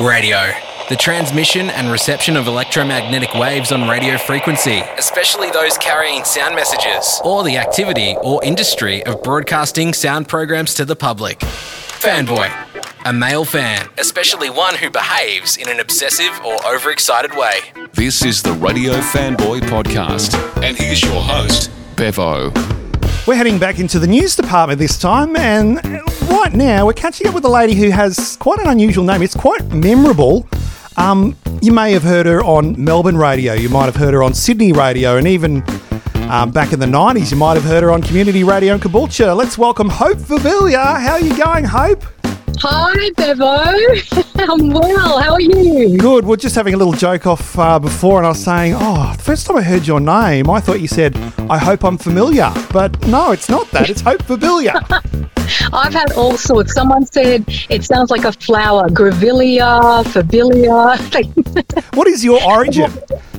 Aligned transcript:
Radio. 0.00 0.52
The 0.88 0.96
transmission 0.96 1.70
and 1.70 1.90
reception 1.90 2.36
of 2.36 2.46
electromagnetic 2.46 3.34
waves 3.34 3.72
on 3.72 3.88
radio 3.88 4.16
frequency, 4.16 4.80
especially 4.96 5.50
those 5.50 5.76
carrying 5.78 6.22
sound 6.22 6.54
messages, 6.54 7.20
or 7.24 7.42
the 7.42 7.56
activity 7.56 8.14
or 8.22 8.44
industry 8.44 9.02
of 9.06 9.24
broadcasting 9.24 9.92
sound 9.92 10.28
programs 10.28 10.74
to 10.74 10.84
the 10.84 10.94
public. 10.94 11.40
Fanboy. 11.40 12.48
A 13.06 13.12
male 13.12 13.44
fan, 13.44 13.88
especially 13.98 14.50
one 14.50 14.76
who 14.76 14.88
behaves 14.88 15.56
in 15.56 15.68
an 15.68 15.80
obsessive 15.80 16.30
or 16.44 16.64
overexcited 16.64 17.36
way. 17.36 17.58
This 17.94 18.24
is 18.24 18.40
the 18.40 18.52
Radio 18.52 18.92
Fanboy 19.00 19.62
Podcast. 19.62 20.36
And 20.62 20.76
here's 20.76 21.02
your 21.02 21.20
host, 21.20 21.72
Bevo. 21.96 22.52
We're 23.26 23.34
heading 23.34 23.58
back 23.58 23.80
into 23.80 23.98
the 23.98 24.06
news 24.06 24.36
department 24.36 24.78
this 24.78 24.96
time, 24.96 25.34
and 25.36 25.80
right 26.28 26.52
now 26.52 26.86
we're 26.86 26.92
catching 26.92 27.26
up 27.26 27.34
with 27.34 27.44
a 27.44 27.48
lady 27.48 27.74
who 27.74 27.90
has 27.90 28.36
quite 28.36 28.58
an 28.60 28.68
unusual 28.68 29.04
name. 29.04 29.22
It's 29.22 29.34
quite 29.34 29.64
memorable. 29.72 30.46
Um, 30.96 31.36
you 31.60 31.72
may 31.72 31.92
have 31.92 32.02
heard 32.02 32.26
her 32.26 32.42
on 32.44 32.82
Melbourne 32.82 33.16
radio, 33.16 33.54
you 33.54 33.68
might 33.68 33.86
have 33.86 33.96
heard 33.96 34.14
her 34.14 34.22
on 34.22 34.34
Sydney 34.34 34.72
radio, 34.72 35.16
and 35.16 35.26
even 35.26 35.62
um, 36.30 36.50
back 36.50 36.72
in 36.72 36.80
the 36.80 36.86
90s, 36.86 37.30
you 37.30 37.36
might 37.36 37.54
have 37.54 37.64
heard 37.64 37.82
her 37.82 37.90
on 37.90 38.02
community 38.02 38.44
radio 38.44 38.74
in 38.74 38.80
Caboolture. 38.80 39.36
Let's 39.36 39.56
welcome 39.56 39.88
Hope 39.88 40.18
Fabillar. 40.18 41.00
How 41.00 41.12
are 41.12 41.20
you 41.20 41.36
going, 41.36 41.64
Hope? 41.64 42.04
Hi, 42.58 43.10
Bevo. 43.16 44.22
I'm 44.52 44.70
well. 44.70 45.18
How 45.18 45.32
are 45.32 45.40
you? 45.40 45.98
Good. 45.98 46.24
We're 46.24 46.36
just 46.36 46.54
having 46.54 46.74
a 46.74 46.76
little 46.76 46.92
joke 46.92 47.26
off 47.26 47.58
uh, 47.58 47.78
before, 47.78 48.18
and 48.18 48.26
I 48.26 48.30
was 48.30 48.44
saying, 48.44 48.74
oh, 48.76 49.14
the 49.16 49.22
first 49.22 49.46
time 49.46 49.56
I 49.56 49.62
heard 49.62 49.86
your 49.86 50.00
name, 50.00 50.48
I 50.50 50.60
thought 50.60 50.80
you 50.80 50.88
said, 50.88 51.16
I 51.50 51.58
hope 51.58 51.84
I'm 51.84 51.98
familiar. 51.98 52.52
But 52.72 53.06
no, 53.06 53.32
it's 53.32 53.48
not 53.48 53.70
that. 53.72 53.90
It's 53.90 54.00
Hope 54.00 54.22
Fabillar. 54.22 54.74
I've 55.72 55.92
had 55.92 56.12
all 56.12 56.36
sorts. 56.36 56.74
Someone 56.74 57.06
said 57.06 57.44
it 57.68 57.84
sounds 57.84 58.10
like 58.10 58.24
a 58.24 58.32
flower, 58.32 58.88
Grevillea, 58.88 60.04
Fabilia. 60.04 60.96
what 61.96 62.08
is 62.08 62.24
your 62.24 62.42
origin? 62.44 62.92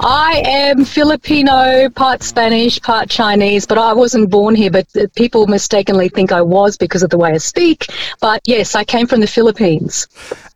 I 0.00 0.42
am 0.44 0.84
Filipino, 0.84 1.88
part 1.90 2.22
Spanish, 2.22 2.80
part 2.80 3.08
Chinese, 3.08 3.66
but 3.66 3.78
I 3.78 3.92
wasn't 3.92 4.30
born 4.30 4.54
here. 4.54 4.70
But 4.70 4.86
people 5.14 5.46
mistakenly 5.46 6.08
think 6.08 6.32
I 6.32 6.40
was 6.40 6.76
because 6.76 7.02
of 7.02 7.10
the 7.10 7.18
way 7.18 7.32
I 7.32 7.38
speak. 7.38 7.86
But 8.20 8.40
yes, 8.44 8.74
I 8.74 8.84
came 8.84 9.06
from 9.06 9.20
the 9.20 9.26
Philippines. 9.26 10.06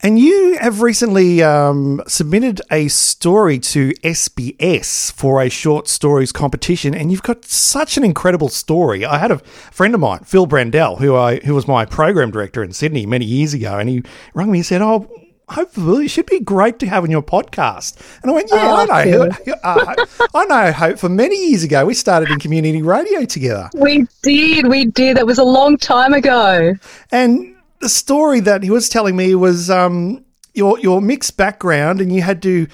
And 0.00 0.18
you 0.18 0.58
have 0.60 0.82
recently 0.82 1.42
um, 1.42 2.02
submitted 2.06 2.60
a 2.70 2.88
story 2.88 3.58
to 3.60 3.92
SBS 4.02 5.12
for 5.12 5.40
a 5.40 5.48
short 5.48 5.88
stories 5.88 6.32
competition, 6.32 6.94
and 6.94 7.10
you've 7.10 7.22
got 7.22 7.44
such 7.44 7.96
an 7.96 8.04
incredible 8.04 8.48
story. 8.48 9.04
I 9.04 9.18
had 9.18 9.30
a 9.30 9.38
friend 9.70 9.94
of 9.94 10.00
mine, 10.00 10.20
Phil 10.20 10.46
Brandell, 10.46 10.98
who 10.98 11.14
I 11.16 11.36
who 11.40 11.54
was 11.54 11.68
my 11.68 11.84
program 11.84 12.30
director 12.30 12.62
in 12.62 12.72
Sydney 12.72 13.06
many 13.06 13.24
years 13.24 13.54
ago, 13.54 13.78
and 13.78 13.88
he 13.88 14.02
rang 14.34 14.50
me 14.50 14.58
and 14.58 14.66
said, 14.66 14.82
"Oh." 14.82 15.21
Hopefully 15.52 16.06
it 16.06 16.08
should 16.08 16.26
be 16.26 16.40
great 16.40 16.78
to 16.80 16.86
have 16.86 17.04
on 17.04 17.10
your 17.10 17.22
podcast. 17.22 18.00
And 18.22 18.30
I 18.30 18.34
went, 18.34 18.50
yeah, 18.50 18.86
oh, 18.88 18.92
I 18.92 19.04
know. 19.04 19.30
Uh, 19.62 20.06
I 20.34 20.44
know 20.46 20.72
Hope 20.72 20.98
for 20.98 21.08
many 21.08 21.48
years 21.48 21.62
ago. 21.62 21.86
We 21.86 21.94
started 21.94 22.30
in 22.30 22.38
community 22.38 22.82
radio 22.82 23.24
together. 23.24 23.70
We 23.74 24.06
did, 24.22 24.68
we 24.68 24.86
did. 24.86 25.16
That 25.16 25.26
was 25.26 25.38
a 25.38 25.44
long 25.44 25.76
time 25.76 26.12
ago. 26.12 26.74
And 27.10 27.54
the 27.80 27.88
story 27.88 28.40
that 28.40 28.62
he 28.62 28.70
was 28.70 28.88
telling 28.88 29.16
me 29.16 29.34
was 29.34 29.70
um, 29.70 30.24
your 30.54 30.78
your 30.78 31.00
mixed 31.00 31.36
background, 31.36 32.00
and 32.00 32.12
you 32.12 32.22
had 32.22 32.42
to. 32.42 32.66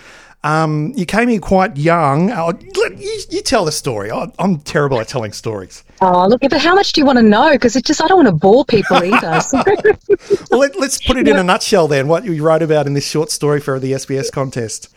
Um, 0.44 0.92
you 0.94 1.04
came 1.04 1.28
in 1.28 1.40
quite 1.40 1.76
young. 1.76 2.30
Uh, 2.30 2.52
you, 2.60 3.20
you, 3.28 3.42
tell 3.42 3.64
the 3.64 3.72
story. 3.72 4.10
I, 4.10 4.30
I'm 4.38 4.58
terrible 4.58 5.00
at 5.00 5.08
telling 5.08 5.32
stories. 5.32 5.82
Oh, 6.00 6.28
look, 6.28 6.40
but 6.42 6.60
how 6.60 6.76
much 6.76 6.92
do 6.92 7.00
you 7.00 7.04
want 7.04 7.18
to 7.18 7.24
know? 7.24 7.50
Because 7.50 7.74
it 7.74 7.84
just, 7.84 8.00
I 8.00 8.06
don't 8.06 8.18
want 8.18 8.28
to 8.28 8.34
bore 8.34 8.64
people 8.64 9.02
either. 9.02 9.40
So. 9.48 9.62
well, 10.50 10.60
let, 10.60 10.76
us 10.76 10.98
put 10.98 11.16
it 11.16 11.26
in 11.26 11.36
a 11.36 11.42
nutshell 11.42 11.88
then, 11.88 12.06
what 12.06 12.24
you 12.24 12.42
wrote 12.42 12.62
about 12.62 12.86
in 12.86 12.94
this 12.94 13.08
short 13.08 13.30
story 13.30 13.60
for 13.60 13.80
the 13.80 13.92
SBS 13.92 14.30
contest 14.30 14.88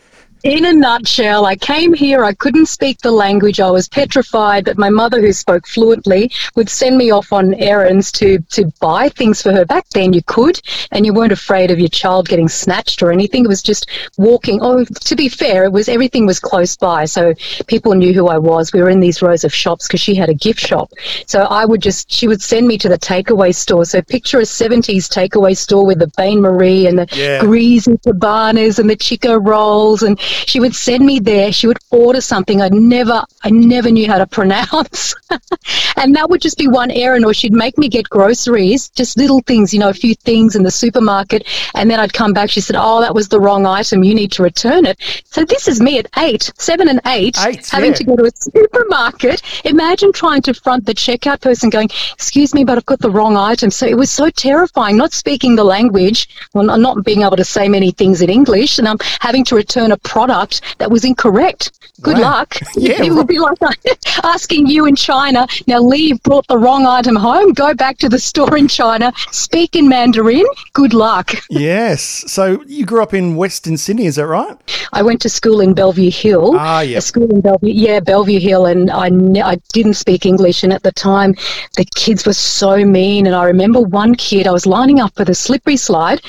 in 0.44 0.64
a 0.64 0.72
nutshell, 0.72 1.46
I 1.46 1.54
came 1.56 1.94
here, 1.94 2.24
I 2.24 2.32
couldn't 2.32 2.66
speak 2.66 2.98
the 3.00 3.12
language, 3.12 3.60
I 3.60 3.70
was 3.70 3.88
petrified, 3.88 4.64
but 4.64 4.76
my 4.76 4.90
mother, 4.90 5.20
who 5.20 5.32
spoke 5.32 5.66
fluently, 5.66 6.32
would 6.56 6.68
send 6.68 6.96
me 6.96 7.10
off 7.12 7.32
on 7.32 7.54
errands 7.54 8.10
to, 8.12 8.38
to 8.50 8.72
buy 8.80 9.08
things 9.08 9.40
for 9.40 9.52
her. 9.52 9.64
Back 9.64 9.88
then, 9.90 10.12
you 10.12 10.22
could, 10.22 10.60
and 10.90 11.06
you 11.06 11.12
weren't 11.12 11.32
afraid 11.32 11.70
of 11.70 11.78
your 11.78 11.88
child 11.88 12.28
getting 12.28 12.48
snatched 12.48 13.02
or 13.02 13.12
anything. 13.12 13.44
It 13.44 13.48
was 13.48 13.62
just 13.62 13.88
walking. 14.18 14.60
Oh, 14.62 14.84
to 14.84 15.16
be 15.16 15.28
fair, 15.28 15.64
it 15.64 15.72
was 15.72 15.88
everything 15.88 16.26
was 16.26 16.40
close 16.40 16.76
by, 16.76 17.04
so 17.04 17.34
people 17.68 17.94
knew 17.94 18.12
who 18.12 18.28
I 18.28 18.38
was. 18.38 18.72
We 18.72 18.82
were 18.82 18.90
in 18.90 19.00
these 19.00 19.22
rows 19.22 19.44
of 19.44 19.54
shops 19.54 19.86
because 19.86 20.00
she 20.00 20.14
had 20.14 20.28
a 20.28 20.34
gift 20.34 20.60
shop. 20.60 20.90
So 21.26 21.42
I 21.42 21.64
would 21.64 21.82
just, 21.82 22.10
she 22.10 22.26
would 22.26 22.42
send 22.42 22.66
me 22.66 22.78
to 22.78 22.88
the 22.88 22.98
takeaway 22.98 23.54
store. 23.54 23.84
So 23.84 24.02
picture 24.02 24.38
a 24.38 24.42
70s 24.42 25.08
takeaway 25.08 25.56
store 25.56 25.86
with 25.86 26.00
the 26.00 26.10
Bain 26.16 26.40
Marie 26.40 26.86
and 26.86 26.98
the 26.98 27.06
yeah. 27.12 27.40
greasy 27.40 27.96
cabanas 27.98 28.78
and 28.78 28.90
the 28.90 28.96
Chiko 28.96 29.44
rolls 29.44 30.02
and 30.02 30.18
she 30.46 30.60
would 30.60 30.74
send 30.74 31.04
me 31.04 31.18
there. 31.18 31.52
She 31.52 31.66
would 31.66 31.78
order 31.90 32.20
something 32.20 32.60
I 32.60 32.68
never, 32.68 33.24
I 33.42 33.50
never 33.50 33.90
knew 33.90 34.06
how 34.06 34.18
to 34.18 34.26
pronounce, 34.26 35.14
and 35.96 36.14
that 36.16 36.28
would 36.30 36.40
just 36.40 36.58
be 36.58 36.68
one 36.68 36.90
errand. 36.90 37.24
Or 37.24 37.34
she'd 37.34 37.52
make 37.52 37.78
me 37.78 37.88
get 37.88 38.08
groceries, 38.08 38.88
just 38.90 39.16
little 39.16 39.40
things, 39.40 39.72
you 39.72 39.80
know, 39.80 39.88
a 39.88 39.94
few 39.94 40.14
things 40.14 40.56
in 40.56 40.62
the 40.62 40.70
supermarket, 40.70 41.46
and 41.74 41.90
then 41.90 42.00
I'd 42.00 42.12
come 42.12 42.32
back. 42.32 42.50
She 42.50 42.60
said, 42.60 42.76
"Oh, 42.78 43.00
that 43.00 43.14
was 43.14 43.28
the 43.28 43.40
wrong 43.40 43.66
item. 43.66 44.04
You 44.04 44.14
need 44.14 44.32
to 44.32 44.42
return 44.42 44.86
it." 44.86 44.98
So 45.24 45.44
this 45.44 45.68
is 45.68 45.80
me 45.80 45.98
at 45.98 46.08
eight, 46.18 46.52
seven, 46.58 46.88
and 46.88 47.00
eight, 47.06 47.36
eight 47.44 47.68
having 47.68 47.90
yeah. 47.90 47.96
to 47.96 48.04
go 48.04 48.16
to 48.16 48.24
a 48.24 48.30
supermarket. 48.34 49.42
Imagine 49.64 50.12
trying 50.12 50.42
to 50.42 50.54
front 50.54 50.86
the 50.86 50.94
checkout 50.94 51.40
person, 51.40 51.70
going, 51.70 51.90
"Excuse 52.14 52.54
me, 52.54 52.64
but 52.64 52.78
I've 52.78 52.86
got 52.86 53.00
the 53.00 53.10
wrong 53.10 53.36
item." 53.36 53.70
So 53.70 53.86
it 53.86 53.96
was 53.96 54.10
so 54.10 54.30
terrifying, 54.30 54.96
not 54.96 55.12
speaking 55.12 55.56
the 55.56 55.64
language, 55.64 56.28
well, 56.54 56.64
not 56.78 57.04
being 57.04 57.22
able 57.22 57.36
to 57.36 57.44
say 57.44 57.68
many 57.68 57.90
things 57.90 58.22
in 58.22 58.30
English, 58.30 58.78
and 58.78 58.88
I'm 58.88 58.98
having 59.20 59.44
to 59.46 59.54
return 59.54 59.92
a 59.92 59.96
product 59.96 60.21
product 60.22 60.78
that 60.78 60.90
was 60.90 61.04
incorrect. 61.04 61.72
Good 62.00 62.18
wow. 62.18 62.38
luck. 62.38 62.56
Yeah, 62.74 63.02
it 63.02 63.12
would 63.12 63.28
be 63.28 63.38
like 63.38 63.58
asking 64.24 64.66
you 64.66 64.86
in 64.86 64.96
China, 64.96 65.46
now 65.68 65.80
Lee 65.80 66.14
brought 66.24 66.46
the 66.48 66.58
wrong 66.58 66.84
item 66.84 67.14
home, 67.14 67.52
go 67.52 67.74
back 67.74 67.98
to 67.98 68.08
the 68.08 68.18
store 68.18 68.56
in 68.56 68.66
China, 68.66 69.12
speak 69.30 69.76
in 69.76 69.88
Mandarin, 69.88 70.44
good 70.72 70.94
luck. 70.94 71.30
Yes. 71.48 72.24
So 72.26 72.62
you 72.66 72.84
grew 72.84 73.02
up 73.02 73.14
in 73.14 73.36
Western 73.36 73.76
Sydney, 73.76 74.06
is 74.06 74.16
that 74.16 74.26
right? 74.26 74.56
I 74.92 75.02
went 75.02 75.20
to 75.22 75.28
school 75.28 75.60
in 75.60 75.74
Bellevue 75.74 76.10
Hill. 76.10 76.54
Ah, 76.56 76.80
yeah. 76.80 76.98
school 76.98 77.30
in 77.30 77.40
Bellevue, 77.40 77.72
yeah, 77.72 78.00
Bellevue 78.00 78.40
Hill, 78.40 78.66
and 78.66 78.90
I, 78.90 79.08
I 79.52 79.56
didn't 79.72 79.94
speak 79.94 80.26
English. 80.26 80.64
And 80.64 80.72
at 80.72 80.82
the 80.82 80.92
time, 80.92 81.34
the 81.76 81.86
kids 81.94 82.26
were 82.26 82.34
so 82.34 82.84
mean. 82.84 83.26
And 83.26 83.36
I 83.36 83.44
remember 83.44 83.80
one 83.80 84.16
kid, 84.16 84.46
I 84.46 84.52
was 84.52 84.66
lining 84.66 84.98
up 84.98 85.14
for 85.14 85.24
the 85.24 85.34
slippery 85.34 85.76
slide, 85.76 86.20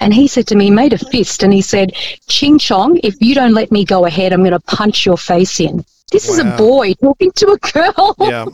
and 0.00 0.12
he 0.12 0.28
said 0.28 0.46
to 0.48 0.56
me, 0.56 0.64
he 0.64 0.70
made 0.70 0.92
a 0.92 0.98
fist, 0.98 1.42
and 1.42 1.52
he 1.52 1.62
said, 1.62 1.92
Ching 2.28 2.58
Chong, 2.58 3.00
if 3.02 3.14
you 3.20 3.34
don't 3.34 3.41
don't 3.42 3.54
let 3.54 3.72
me 3.72 3.84
go 3.84 4.06
ahead, 4.06 4.32
I'm 4.32 4.40
going 4.40 4.52
to 4.52 4.60
punch 4.60 5.04
your 5.04 5.18
face 5.18 5.58
in. 5.58 5.84
This 6.12 6.28
wow. 6.28 6.34
is 6.34 6.38
a 6.40 6.56
boy 6.56 6.94
talking 6.94 7.32
to 7.32 7.52
a 7.52 7.58
girl. 7.58 8.16
Yeah. 8.32 8.46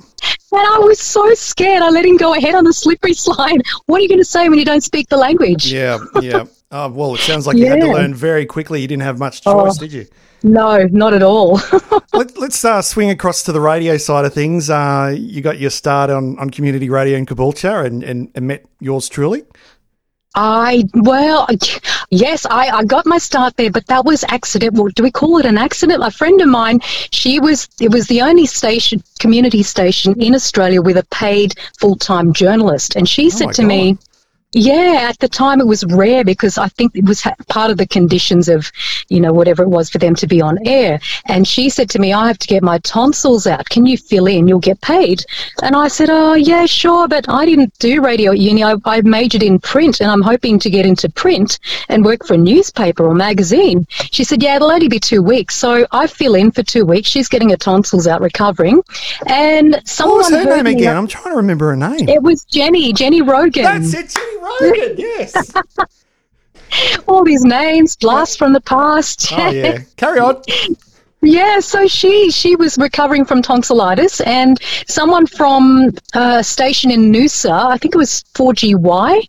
And 0.51 0.67
I 0.67 0.79
was 0.79 0.99
so 0.99 1.35
scared. 1.35 1.83
I 1.83 1.91
let 1.91 2.07
him 2.07 2.17
go 2.17 2.35
ahead 2.35 2.55
on 2.55 2.65
the 2.65 2.73
slippery 2.73 3.13
slide. 3.13 3.61
What 3.85 3.99
are 3.99 4.03
you 4.03 4.09
going 4.09 4.19
to 4.19 4.25
say 4.25 4.49
when 4.49 4.59
you 4.59 4.65
don't 4.65 4.81
speak 4.81 5.09
the 5.09 5.17
language? 5.17 5.71
Yeah, 5.71 5.99
yeah. 6.21 6.45
Oh, 6.71 6.91
well, 6.91 7.15
it 7.15 7.21
sounds 7.21 7.47
like 7.47 7.57
yeah. 7.57 7.65
you 7.65 7.71
had 7.71 7.81
to 7.81 7.93
learn 7.93 8.15
very 8.15 8.45
quickly. 8.45 8.83
You 8.83 8.87
didn't 8.87 9.03
have 9.03 9.19
much 9.19 9.41
choice, 9.41 9.77
oh, 9.77 9.81
did 9.81 9.91
you? 9.91 10.07
No, 10.43 10.85
not 10.85 11.15
at 11.15 11.23
all. 11.23 11.55
Let, 12.13 12.37
us 12.37 12.63
uh, 12.63 12.83
swing 12.83 13.09
across 13.09 13.43
to 13.45 13.53
the 13.53 13.61
radio 13.61 13.97
side 13.97 14.27
of 14.27 14.35
things. 14.35 14.69
Uh, 14.69 15.17
you 15.19 15.41
got 15.41 15.59
your 15.59 15.71
start 15.71 16.11
on, 16.11 16.39
on 16.39 16.51
community 16.51 16.91
radio 16.91 17.17
in 17.17 17.25
Caboolture 17.25 17.87
and, 17.87 18.03
and, 18.03 18.31
and 18.35 18.49
met 18.49 18.67
yours 18.81 19.09
truly. 19.09 19.45
I 20.35 20.85
well, 20.95 21.47
yes, 22.11 22.47
I, 22.47 22.69
I 22.69 22.85
got 22.85 23.07
my 23.07 23.19
start 23.19 23.57
there, 23.57 23.71
but 23.71 23.87
that 23.87 24.05
was 24.05 24.25
accidental. 24.25 24.89
Do 24.89 25.03
we 25.03 25.11
call 25.11 25.39
it 25.39 25.47
an 25.47 25.59
accident? 25.59 26.03
A 26.03 26.11
friend 26.11 26.41
of 26.41 26.49
mine, 26.49 26.81
she 27.13 27.41
was 27.41 27.69
it 27.81 27.91
was 27.91 28.07
the 28.07 28.23
only 28.23 28.47
station, 28.47 29.03
community 29.19 29.63
station 29.63 30.21
in 30.21 30.35
Australia 30.35 30.83
with 30.83 30.97
a 30.97 31.05
paid 31.05 31.55
full 31.81 31.97
time 31.97 32.33
journalist, 32.33 32.95
and 32.95 33.09
she 33.09 33.27
oh 33.27 33.31
said 33.31 33.53
to 33.55 33.63
God. 33.63 33.69
me, 33.69 33.99
yeah, 34.53 35.09
at 35.11 35.19
the 35.19 35.29
time 35.29 35.61
it 35.61 35.67
was 35.67 35.85
rare 35.85 36.25
because 36.25 36.57
I 36.57 36.69
think 36.69 36.97
it 36.97 37.05
was 37.05 37.23
part 37.49 37.71
of 37.71 37.77
the 37.77 37.87
conditions 37.87 38.49
of, 38.49 38.73
you 39.09 39.21
know, 39.21 39.31
whatever 39.31 39.63
it 39.63 39.69
was 39.69 39.91
for 39.91 39.99
them 39.99 40.15
to 40.17 40.27
be 40.27 40.41
on 40.41 40.57
air. 40.67 41.01
And 41.27 41.47
she 41.47 41.69
said 41.69 41.91
to 41.91 41.99
me, 41.99 42.15
I 42.15 42.29
have 42.29 42.39
to 42.39 42.47
get 42.47 42.63
my 42.63 42.79
tonsils 42.79 43.47
out. 43.47 43.69
Can 43.69 43.85
you 43.85 43.99
fill 43.99 44.27
in? 44.27 44.49
You'll 44.49 44.59
get 44.59 44.81
paid. 44.81 45.23
And 45.63 45.77
I 45.77 45.89
said, 45.89 46.09
Oh, 46.09 46.33
yeah, 46.33 46.65
sure. 46.65 47.09
But 47.09 47.29
I 47.29 47.45
didn't 47.45 47.79
do 47.79 48.03
radio 48.03 48.33
at 48.33 48.39
uni. 48.39 48.65
I, 48.65 48.77
I 48.87 49.03
majored 49.03 49.43
in 49.43 49.59
print 49.59 50.01
and 50.01 50.11
I'm 50.11 50.23
hoping 50.23 50.59
to 50.61 50.71
get 50.71 50.87
into 50.87 51.11
print 51.11 51.59
and 51.91 52.03
work 52.03 52.25
for 52.25 52.33
a 52.33 52.39
newspaper 52.39 53.05
or 53.05 53.15
magazine. 53.15 53.87
She 53.91 54.25
said, 54.25 54.43
Yeah, 54.43 54.57
it'll 54.57 54.71
only 54.71 54.89
be 54.89 54.99
two 54.99 55.23
weeks. 55.23 55.57
So 55.57 55.87
I 55.93 56.07
fill 56.07 56.35
in 56.35 56.53
for 56.53 56.63
two 56.63 56.87
weeks. 56.87 57.11
She's 57.11 57.29
getting 57.29 57.51
her 57.51 57.57
tonsils 57.59 58.07
out 58.07 58.23
recovering. 58.23 58.83
And 59.27 59.79
someone. 59.85 60.21
What 60.21 60.33
was 60.33 60.43
her 60.43 60.57
name 60.57 60.67
again? 60.67 60.97
I'm 60.97 61.07
trying 61.07 61.33
to 61.33 61.37
remember 61.37 61.69
her 61.69 61.77
name. 61.77 62.09
It 62.09 62.23
was 62.23 62.45
Jenny, 62.45 62.95
Jenny 62.95 63.21
Rogan. 63.21 63.65
That's 63.65 63.93
it, 63.93 64.09
Jenny 64.09 64.38
Rogan, 64.61 64.95
yes. 64.97 65.55
All 67.07 67.25
these 67.25 67.45
names, 67.45 67.97
blast 67.97 68.39
from 68.39 68.53
the 68.53 68.61
past. 68.61 69.33
Oh 69.33 69.51
yeah, 69.51 69.79
carry 69.97 70.21
on. 70.21 70.43
Yeah, 71.21 71.61
so 71.61 71.89
she 71.89 72.31
she 72.31 72.57
was 72.57 72.77
recovering 72.79 73.25
from 73.25 73.43
tonsillitis, 73.43 74.21
and 74.21 74.59
someone 74.87 75.27
from 75.27 75.91
a 76.15 76.45
station 76.45 76.91
in 76.91 77.11
Noosa, 77.11 77.51
I 77.51 77.79
think 77.79 77.95
it 77.95 77.99
was 77.99 78.23
4GY, 78.35 79.27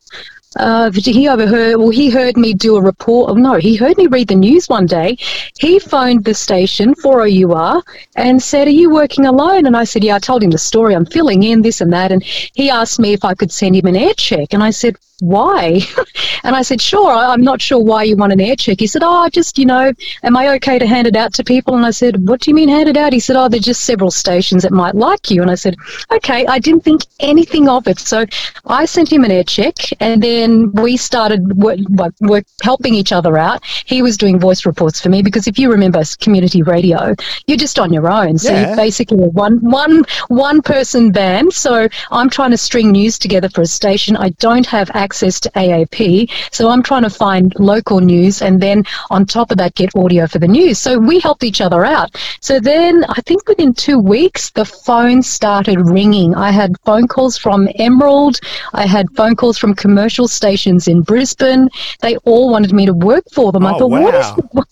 uh, 0.58 0.92
he 0.92 1.28
overheard, 1.28 1.78
well, 1.78 1.90
he 1.90 2.10
heard 2.10 2.36
me 2.36 2.54
do 2.54 2.76
a 2.76 2.82
report. 2.82 3.30
Oh, 3.30 3.34
no, 3.36 3.54
he 3.56 3.76
heard 3.76 3.98
me 3.98 4.08
read 4.08 4.30
the 4.30 4.36
news 4.36 4.68
one 4.68 4.88
day. 4.88 5.18
He 5.60 5.80
phoned 5.80 6.26
the 6.26 6.34
station, 6.34 6.96
4OUR, 6.96 7.84
and 8.16 8.42
said, 8.42 8.68
Are 8.68 8.72
you 8.72 8.90
working 8.90 9.26
alone? 9.26 9.68
And 9.68 9.78
I 9.78 9.84
said, 9.84 10.04
Yeah, 10.04 10.16
I 10.16 10.20
told 10.20 10.44
him 10.44 10.50
the 10.50 10.58
story. 10.58 10.96
I'm 10.96 11.06
filling 11.06 11.44
in 11.44 11.62
this 11.62 11.82
and 11.82 11.94
that. 11.94 12.12
And 12.12 12.24
he 12.24 12.70
asked 12.70 13.00
me 13.00 13.14
if 13.14 13.24
I 13.24 13.36
could 13.36 13.52
send 13.52 13.76
him 13.76 13.86
an 13.86 13.96
air 13.96 14.14
check. 14.16 14.54
And 14.54 14.64
I 14.64 14.72
said, 14.72 14.98
why? 15.22 15.82
and 16.44 16.56
I 16.56 16.62
said, 16.62 16.82
sure, 16.82 17.12
I'm 17.12 17.42
not 17.42 17.62
sure 17.62 17.80
why 17.80 18.04
you 18.04 18.16
want 18.16 18.34
an 18.34 18.40
air 18.42 18.56
check. 18.56 18.80
He 18.80 18.88
said, 18.88 19.02
oh, 19.04 19.30
just, 19.30 19.58
you 19.58 19.66
know, 19.66 19.92
am 20.24 20.38
I 20.38 20.50
okay 20.56 20.80
to 20.80 20.88
hand 20.88 21.08
it 21.08 21.16
out 21.16 21.34
to 21.36 21.44
people? 21.44 21.76
And 21.76 21.86
I 21.86 21.92
said, 21.92 22.28
what 22.28 22.42
do 22.42 22.50
you 22.52 22.56
mean 22.56 22.70
hand 22.70 22.90
it 22.90 22.98
out? 22.98 23.14
He 23.14 23.20
said, 23.20 23.36
oh, 23.36 23.50
there's 23.50 23.64
just 23.64 23.82
several 23.86 24.12
stations 24.12 24.64
that 24.64 24.72
might 24.72 24.96
like 24.96 25.30
you. 25.30 25.42
And 25.42 25.52
I 25.52 25.56
said, 25.56 25.76
okay, 26.12 26.46
I 26.48 26.60
didn't 26.60 26.84
think 26.84 27.02
anything 27.20 27.68
of 27.70 27.88
it. 27.88 28.00
So 28.00 28.26
I 28.66 28.86
sent 28.86 29.12
him 29.12 29.24
an 29.24 29.32
air 29.32 29.44
check 29.44 29.76
and 30.00 30.24
then 30.24 30.72
we 30.74 30.98
started 30.98 31.58
work, 31.58 31.80
work, 32.22 32.46
helping 32.64 32.94
each 32.94 33.12
other 33.12 33.38
out. 33.38 33.64
He 33.66 34.02
was 34.02 34.18
doing 34.18 34.40
voice 34.40 34.66
reports 34.66 35.02
for 35.02 35.10
me 35.10 35.22
because 35.22 35.48
if 35.48 35.60
you 35.60 35.70
remember 35.72 36.02
community 36.22 36.64
radio, 36.64 37.14
you're 37.48 37.58
just 37.58 37.78
on 37.80 37.92
your 37.92 38.10
own. 38.10 38.38
So 38.38 38.54
Yeah. 38.54 38.68
you're 38.68 38.76
basically 38.78 39.22
a 39.24 39.28
one, 39.30 39.58
one, 39.60 40.04
one 40.30 40.62
person 40.62 41.12
band. 41.12 41.54
So 41.54 41.88
I'm 42.12 42.30
trying 42.30 42.52
to 42.52 42.58
string 42.58 42.92
news 42.92 43.20
together 43.20 43.50
for 43.50 43.62
a 43.62 43.66
station. 43.66 44.16
I 44.16 44.30
don't 44.40 44.66
have 44.66 44.90
access 44.94 45.09
to 45.10 45.52
AAP. 45.56 46.30
So 46.52 46.70
I'm 46.70 46.84
trying 46.84 47.04
to 47.04 47.10
find 47.10 47.54
local 47.60 48.00
news 48.00 48.42
and 48.42 48.62
then 48.62 48.84
on 49.10 49.26
top 49.26 49.52
of 49.52 49.58
that, 49.58 49.76
get 49.76 49.96
audio 49.96 50.28
for 50.28 50.40
the 50.40 50.48
news. 50.48 50.78
So 50.80 50.98
we 50.98 51.20
helped 51.20 51.44
each 51.44 51.62
other 51.62 51.86
out. 51.86 52.16
So 52.42 52.60
then 52.60 53.04
I 53.10 53.22
think 53.22 53.48
within 53.48 53.74
two 53.74 54.00
weeks, 54.00 54.50
the 54.52 54.66
phone 54.66 55.22
started 55.22 55.80
ringing. 55.80 56.36
I 56.36 56.52
had 56.52 56.76
phone 56.86 57.08
calls 57.08 57.38
from 57.38 57.68
Emerald. 57.76 58.40
I 58.74 58.86
had 58.86 59.08
phone 59.16 59.36
calls 59.36 59.58
from 59.58 59.74
commercial 59.76 60.28
stations 60.28 60.88
in 60.88 61.02
Brisbane. 61.02 61.70
They 62.02 62.16
all 62.18 62.52
wanted 62.52 62.74
me 62.74 62.86
to 62.86 62.94
work 62.94 63.24
for 63.34 63.52
them. 63.52 63.66
I 63.66 63.74
Oh, 63.74 63.80
thought, 63.80 63.92
what 63.92 64.14
is 64.16 64.26
wow. 64.54 64.64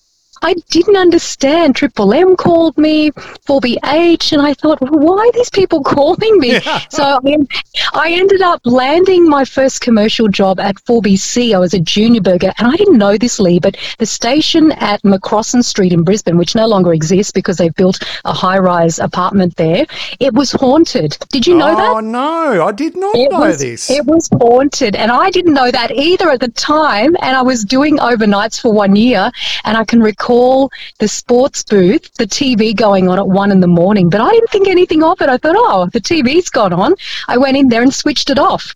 I 0.42 0.54
didn't 0.70 0.98
understand. 0.98 1.76
Triple 1.76 2.14
M 2.14 2.36
called 2.36 2.78
me, 2.78 3.12
4BH, 3.12 4.34
and 4.34 4.42
I 4.42 4.54
thought, 4.54 4.80
well, 4.82 5.00
why 5.00 5.28
are 5.28 5.32
these 5.34 5.50
people 5.50 5.84
calling 5.96 6.40
me? 6.40 6.60
So 6.90 7.04
I, 7.04 7.38
I 7.94 8.12
ended 8.12 8.42
up 8.42 8.62
landing 8.66 9.28
my 9.28 9.46
first 9.46 9.82
commercial 9.82 10.28
job 10.28 10.60
at 10.60 10.76
4BC. 10.76 11.56
I 11.56 11.60
was 11.60 11.74
a 11.74 11.80
junior 11.80 12.22
burger, 12.22 12.54
and 12.58 12.68
I 12.68 12.76
didn't 12.76 12.98
know 12.98 13.18
this, 13.18 13.40
Lee, 13.40 13.60
but 13.60 13.78
the 13.98 14.06
station 14.06 14.72
at 14.74 15.02
McCrossan 15.04 15.64
Street 15.64 15.94
in 15.94 16.04
Brisbane, 16.04 16.38
which 16.38 16.56
no 16.56 16.68
longer 16.68 16.94
exists 16.94 17.32
because 17.32 17.58
they've 17.58 17.76
built 17.76 18.00
a 18.26 18.34
high 18.34 18.60
rise 18.60 19.00
apartment 19.00 19.56
there, 19.56 19.86
it 20.20 20.34
was 20.34 20.52
haunted. 20.52 21.18
Did 21.30 21.48
you 21.48 21.56
know 21.56 21.76
that? 21.76 21.96
Oh 21.96 22.00
no, 22.00 22.66
I 22.66 22.72
did 22.72 22.96
not 22.96 23.16
It 23.16 23.32
know 23.32 23.40
was, 23.40 23.60
this. 23.60 23.90
It 23.90 24.06
was 24.06 24.30
haunted, 24.34 24.96
and 24.96 25.12
I 25.12 25.30
didn't 25.30 25.54
know 25.54 25.72
that 25.72 25.92
either 25.92 26.30
at 26.30 26.40
the 26.40 26.50
time. 26.50 27.16
And 27.22 27.36
I 27.36 27.42
was 27.42 27.64
doing 27.64 27.98
overnights 27.98 28.62
for 28.62 28.72
one 28.72 28.96
year, 28.96 29.32
and 29.64 29.78
I 29.78 29.84
can 29.84 30.02
recall 30.02 30.27
the 31.00 31.08
sports 31.08 31.64
booth, 31.64 32.14
the 32.18 32.26
TV 32.28 32.76
going 32.76 33.08
on 33.10 33.18
at 33.18 33.28
one 33.28 33.52
in 33.52 33.60
the 33.62 33.68
morning. 33.68 34.10
But 34.10 34.22
I 34.22 34.30
didn't 34.32 34.50
think 34.50 34.68
anything 34.68 35.04
of 35.04 35.22
it. 35.22 35.30
I 35.30 35.38
thought, 35.38 35.56
oh, 35.58 35.88
the 35.94 36.02
TV's 36.02 36.50
gone 36.50 36.74
on. 36.74 36.96
I 37.28 37.38
went 37.38 37.58
in 37.58 37.70
there 37.70 37.82
and 37.82 37.94
switched 37.94 38.30
it 38.30 38.38
off. 38.40 38.74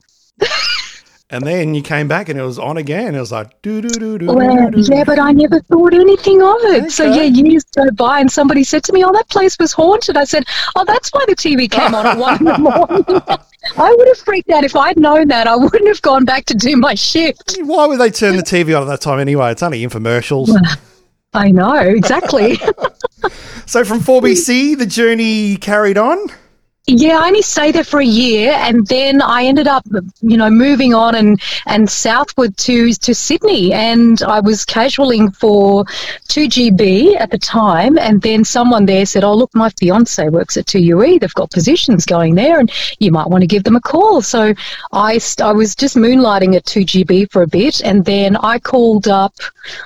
and 1.29 1.45
then 1.45 1.73
you 1.75 1.81
came 1.81 2.07
back 2.07 2.27
and 2.29 2.39
it 2.39 2.43
was 2.43 2.57
on 2.59 2.77
again. 2.77 3.15
It 3.15 3.19
was 3.19 3.31
like 3.31 3.61
do 3.61 3.81
do 3.81 3.89
do 3.89 4.17
do. 4.17 4.25
Well, 4.27 4.71
yeah, 4.75 5.03
but 5.03 5.19
I 5.19 5.31
never 5.31 5.59
thought 5.61 5.93
anything 5.93 6.41
of 6.41 6.57
it. 6.75 6.91
So 6.91 7.05
Okay. 7.09 7.27
yeah, 7.27 7.43
years 7.43 7.63
go 7.75 7.89
by, 7.91 8.19
and 8.19 8.31
somebody 8.31 8.63
said 8.63 8.83
to 8.85 8.93
me, 8.93 9.03
"Oh, 9.05 9.11
that 9.13 9.29
place 9.29 9.57
was 9.59 9.71
haunted." 9.71 10.17
I 10.17 10.23
said, 10.25 10.43
"Oh, 10.75 10.83
that's 10.85 11.09
why 11.11 11.23
the 11.27 11.35
TV 11.35 11.69
came 11.69 11.93
on 11.95 12.05
at 12.07 12.17
one 12.17 12.37
in 12.39 12.45
the 12.45 12.57
morning." 12.57 13.05
I 13.77 13.93
would 13.95 14.07
have 14.07 14.17
freaked 14.17 14.49
out 14.49 14.63
if 14.63 14.75
I'd 14.75 14.97
known 14.97 15.27
that. 15.27 15.45
I 15.47 15.55
wouldn't 15.55 15.87
have 15.87 16.01
gone 16.01 16.25
back 16.25 16.45
to 16.45 16.55
do 16.55 16.75
my 16.75 16.95
shift. 16.95 17.57
Why 17.61 17.85
would 17.85 17.99
they 17.99 18.09
turn 18.09 18.35
the 18.35 18.41
TV 18.41 18.75
on 18.75 18.81
at 18.83 18.87
that 18.89 19.01
time 19.01 19.19
anyway? 19.19 19.51
It's 19.51 19.61
only 19.61 19.85
infomercials. 19.85 20.49
I 21.33 21.51
know 21.51 21.75
exactly. 21.75 22.59
So 23.67 23.85
from 23.85 23.99
4BC, 23.99 24.77
the 24.77 24.85
journey 24.85 25.55
carried 25.55 25.97
on. 25.97 26.17
Yeah, 26.93 27.19
I 27.19 27.27
only 27.27 27.41
stayed 27.41 27.75
there 27.75 27.85
for 27.85 28.01
a 28.01 28.05
year, 28.05 28.51
and 28.51 28.85
then 28.87 29.21
I 29.21 29.45
ended 29.45 29.65
up, 29.65 29.85
you 30.19 30.35
know, 30.35 30.49
moving 30.49 30.93
on 30.93 31.15
and 31.15 31.41
and 31.65 31.89
southward 31.89 32.57
to 32.57 32.91
to 32.91 33.15
Sydney, 33.15 33.71
and 33.71 34.21
I 34.23 34.41
was 34.41 34.65
casualing 34.65 35.31
for 35.31 35.85
two 36.27 36.49
GB 36.49 37.15
at 37.17 37.31
the 37.31 37.37
time, 37.37 37.97
and 37.97 38.21
then 38.21 38.43
someone 38.43 38.85
there 38.87 39.05
said, 39.05 39.23
"Oh, 39.23 39.33
look, 39.33 39.51
my 39.55 39.69
fiance 39.69 40.27
works 40.27 40.57
at 40.57 40.65
2UE. 40.65 41.21
They've 41.21 41.33
got 41.33 41.49
positions 41.49 42.05
going 42.05 42.35
there, 42.35 42.59
and 42.59 42.69
you 42.99 43.09
might 43.09 43.29
want 43.29 43.43
to 43.43 43.47
give 43.47 43.63
them 43.63 43.77
a 43.77 43.81
call." 43.81 44.21
So 44.21 44.53
I 44.91 45.17
I 45.41 45.53
was 45.53 45.75
just 45.75 45.95
moonlighting 45.95 46.55
at 46.57 46.65
2GB 46.65 47.31
for 47.31 47.41
a 47.41 47.47
bit, 47.47 47.79
and 47.85 48.03
then 48.03 48.35
I 48.35 48.59
called 48.59 49.07
up 49.07 49.35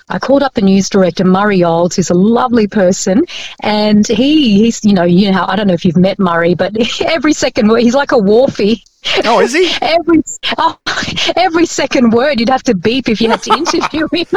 I 0.10 0.20
called 0.20 0.44
up 0.44 0.54
the 0.54 0.62
news 0.62 0.90
director 0.90 1.26
Murray 1.26 1.64
Olds, 1.64 1.96
who's 1.96 2.10
a 2.10 2.16
lovely 2.16 2.68
person, 2.68 3.24
and 3.62 4.08
he 4.08 4.64
he's 4.64 4.84
you 4.84 4.94
know 4.94 5.04
you 5.04 5.32
know 5.32 5.46
I 5.48 5.56
don't 5.56 5.68
know 5.68 5.74
if 5.74 5.86
you've 5.86 5.98
met 5.98 6.20
Murray, 6.20 6.56
but 6.56 6.74
every 7.02 7.34
second 7.34 7.68
word 7.68 7.82
he's 7.82 7.96
like 7.96 8.12
a 8.12 8.16
wharfie. 8.16 8.84
Oh, 9.26 9.40
is 9.40 9.54
he? 9.54 9.72
Every 9.82 10.22
oh, 10.58 10.78
every 11.36 11.66
second 11.66 12.12
word 12.12 12.40
you'd 12.40 12.50
have 12.50 12.64
to 12.64 12.76
beep 12.76 13.08
if 13.10 13.22
you 13.22 13.30
had 13.30 13.42
to 13.44 13.54
interview 13.58 14.08
him. 14.12 14.28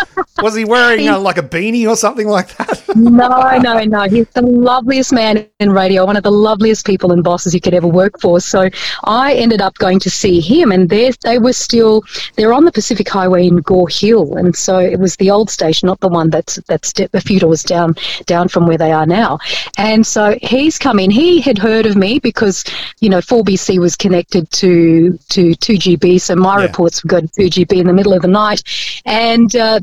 Was 0.41 0.55
he 0.55 0.65
wearing 0.65 1.09
uh, 1.09 1.19
like 1.19 1.37
a 1.37 1.43
beanie 1.43 1.89
or 1.89 1.97
something 1.97 2.29
like 2.29 2.57
that? 2.57 2.83
no, 2.97 3.59
no, 3.59 3.85
no. 3.85 4.03
He's 4.09 4.29
the 4.31 4.43
loveliest 4.43 5.13
man 5.13 5.47
in 5.61 5.73
radio, 5.73 6.07
one 6.07 6.17
of 6.17 6.23
the 6.23 6.31
loveliest 6.31 6.87
people 6.87 7.13
and 7.13 7.25
bosses 7.25 7.55
you 7.55 7.61
could 7.61 7.75
ever 7.75 7.87
work 7.87 8.21
for. 8.21 8.41
So 8.41 8.69
I 9.05 9.35
ended 9.35 9.61
up 9.61 9.75
going 9.79 10.01
to 10.01 10.11
see 10.11 10.41
him, 10.41 10.71
and 10.71 10.89
they 10.89 11.13
they 11.23 11.39
were 11.39 11.53
still 11.53 12.03
they're 12.37 12.53
on 12.53 12.65
the 12.65 12.73
Pacific 12.73 13.09
Highway 13.09 13.47
in 13.47 13.57
Gore 13.57 13.89
Hill, 13.89 14.37
and 14.37 14.55
so 14.55 14.79
it 14.79 15.01
was 15.01 15.17
the 15.17 15.31
old 15.31 15.51
station, 15.51 15.87
not 15.87 16.01
the 16.01 16.09
one 16.09 16.31
that's 16.31 16.57
that's 16.67 16.93
a 17.13 17.21
few 17.21 17.41
doors 17.41 17.63
down 17.63 17.95
down 18.27 18.49
from 18.49 18.67
where 18.67 18.79
they 18.79 18.93
are 18.93 19.07
now. 19.07 19.39
And 19.77 20.07
so 20.07 20.39
he's 20.41 20.79
come 20.79 20.99
in. 20.99 21.11
He 21.11 21.41
had 21.41 21.59
heard 21.59 21.87
of 21.87 21.97
me 21.97 22.19
because 22.19 22.65
you 23.01 23.09
know 23.09 23.19
4BC 23.19 23.79
was 23.79 23.97
connected 23.97 24.51
to 24.61 25.19
to 25.35 25.43
2GB, 25.65 26.21
so 26.21 26.35
my 26.37 26.57
Yeah. 26.57 26.67
reports 26.67 27.03
would 27.03 27.11
go 27.11 27.21
to 27.21 27.27
2GB 27.29 27.73
in 27.83 27.87
the 27.87 27.93
middle 27.93 28.13
of 28.13 28.23
the 28.23 28.29
night, 28.29 28.63
and. 29.05 29.55
Uh, 29.55 29.81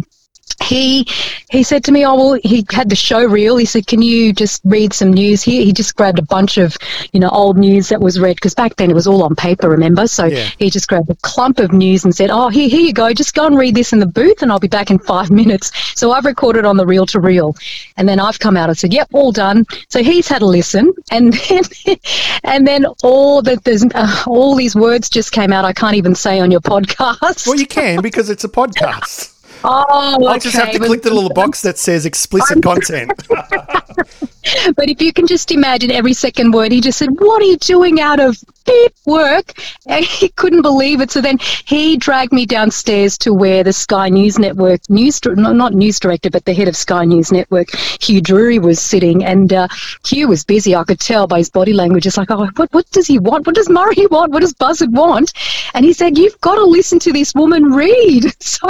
he 0.63 1.07
he 1.49 1.63
said 1.63 1.83
to 1.85 1.91
me, 1.91 2.05
"Oh 2.05 2.15
well, 2.15 2.39
he 2.43 2.65
had 2.71 2.89
the 2.89 2.95
show 2.95 3.23
reel." 3.23 3.57
He 3.57 3.65
said, 3.65 3.87
"Can 3.87 4.01
you 4.01 4.33
just 4.33 4.61
read 4.63 4.93
some 4.93 5.11
news 5.13 5.43
here?" 5.43 5.63
He 5.63 5.73
just 5.73 5.95
grabbed 5.95 6.17
a 6.19 6.23
bunch 6.23 6.57
of 6.57 6.77
you 7.13 7.19
know 7.19 7.29
old 7.29 7.57
news 7.57 7.89
that 7.89 8.01
was 8.01 8.19
read 8.19 8.35
because 8.37 8.55
back 8.55 8.75
then 8.77 8.89
it 8.89 8.93
was 8.93 9.05
all 9.07 9.23
on 9.23 9.35
paper, 9.35 9.69
remember? 9.69 10.07
So 10.07 10.25
Yeah. 10.25 10.49
he 10.57 10.69
just 10.69 10.87
grabbed 10.87 11.09
a 11.09 11.15
clump 11.15 11.59
of 11.59 11.71
news 11.71 12.03
and 12.03 12.15
said, 12.15 12.29
"Oh, 12.31 12.49
here 12.49 12.67
here 12.69 12.81
you 12.81 12.93
go. 12.93 13.13
Just 13.13 13.33
go 13.35 13.45
and 13.45 13.57
read 13.57 13.75
this 13.75 13.93
in 13.93 13.99
the 13.99 14.05
booth, 14.05 14.41
and 14.41 14.51
I'll 14.51 14.59
be 14.59 14.67
back 14.67 14.89
in 14.89 14.99
five 14.99 15.29
minutes." 15.41 15.71
So 15.95 16.11
I've 16.11 16.25
recorded 16.25 16.65
on 16.65 16.77
the 16.77 16.85
reel 16.85 17.05
to 17.07 17.19
reel, 17.19 17.55
and 17.97 18.07
then 18.09 18.19
I've 18.19 18.39
come 18.39 18.57
out 18.57 18.69
and 18.69 18.77
said, 18.77 18.93
"Yep, 18.93 19.09
all 19.13 19.31
done." 19.31 19.65
So 19.89 20.01
he's 20.03 20.27
had 20.27 20.41
a 20.41 20.45
listen, 20.47 20.93
and 21.11 21.33
then 21.33 21.63
and 22.43 22.65
then 22.67 22.85
all 23.03 23.41
that 23.43 23.63
there's 23.65 23.83
uh, 23.93 24.23
all 24.25 24.55
these 24.55 24.75
words 24.75 25.09
just 25.09 25.31
came 25.31 25.51
out. 25.53 25.65
I 25.65 25.73
can't 25.73 25.95
even 25.95 26.15
say 26.15 26.39
on 26.39 26.49
your 26.49 26.61
podcast. 26.61 27.45
Well, 27.47 27.59
you 27.59 27.67
can 27.67 28.01
because 28.09 28.29
it's 28.29 28.43
a 28.43 28.49
podcast. 28.49 29.31
Oh, 29.65 30.25
I'll 30.27 30.39
just 30.39 30.55
have 30.55 30.71
to 30.71 30.79
click 30.79 31.01
the 31.01 31.13
little 31.13 31.29
box 31.29 31.61
that 31.61 31.77
says 31.77 32.05
explicit 32.05 32.61
content. 32.63 33.11
But 34.75 34.89
if 34.89 35.01
you 35.01 35.11
can 35.11 35.25
just 35.25 35.51
imagine 35.51 35.91
every 35.91 36.13
second 36.13 36.53
word, 36.53 36.71
he 36.71 36.79
just 36.81 36.99
said, 36.99 37.09
What 37.19 37.41
are 37.41 37.45
you 37.45 37.57
doing 37.57 37.99
out 37.99 38.19
of 38.19 38.37
beep 38.65 38.93
work? 39.05 39.53
And 39.87 40.05
he 40.05 40.29
couldn't 40.29 40.61
believe 40.61 41.01
it. 41.01 41.11
So 41.11 41.21
then 41.21 41.39
he 41.65 41.97
dragged 41.97 42.31
me 42.31 42.45
downstairs 42.45 43.17
to 43.19 43.33
where 43.33 43.63
the 43.63 43.73
Sky 43.73 44.09
News 44.09 44.37
Network, 44.37 44.81
news, 44.89 45.19
not 45.25 45.73
news 45.73 45.99
director, 45.99 46.29
but 46.29 46.45
the 46.45 46.53
head 46.53 46.67
of 46.67 46.75
Sky 46.75 47.05
News 47.05 47.31
Network, 47.31 47.75
Hugh 48.01 48.21
Drury, 48.21 48.59
was 48.59 48.79
sitting. 48.79 49.23
And 49.23 49.51
uh, 49.51 49.67
Hugh 50.05 50.27
was 50.27 50.43
busy. 50.43 50.75
I 50.75 50.83
could 50.83 50.99
tell 50.99 51.27
by 51.27 51.39
his 51.39 51.49
body 51.49 51.73
language. 51.73 52.05
It's 52.05 52.17
like, 52.17 52.31
Oh, 52.31 52.47
what, 52.55 52.71
what 52.73 52.89
does 52.91 53.07
he 53.07 53.17
want? 53.17 53.47
What 53.47 53.55
does 53.55 53.69
Murray 53.69 54.05
want? 54.11 54.31
What 54.31 54.41
does 54.41 54.53
Buzzard 54.53 54.93
want? 54.93 55.33
And 55.73 55.85
he 55.85 55.93
said, 55.93 56.17
You've 56.17 56.39
got 56.41 56.55
to 56.55 56.65
listen 56.65 56.99
to 56.99 57.11
this 57.11 57.33
woman 57.33 57.71
read. 57.71 58.25
So 58.45 58.69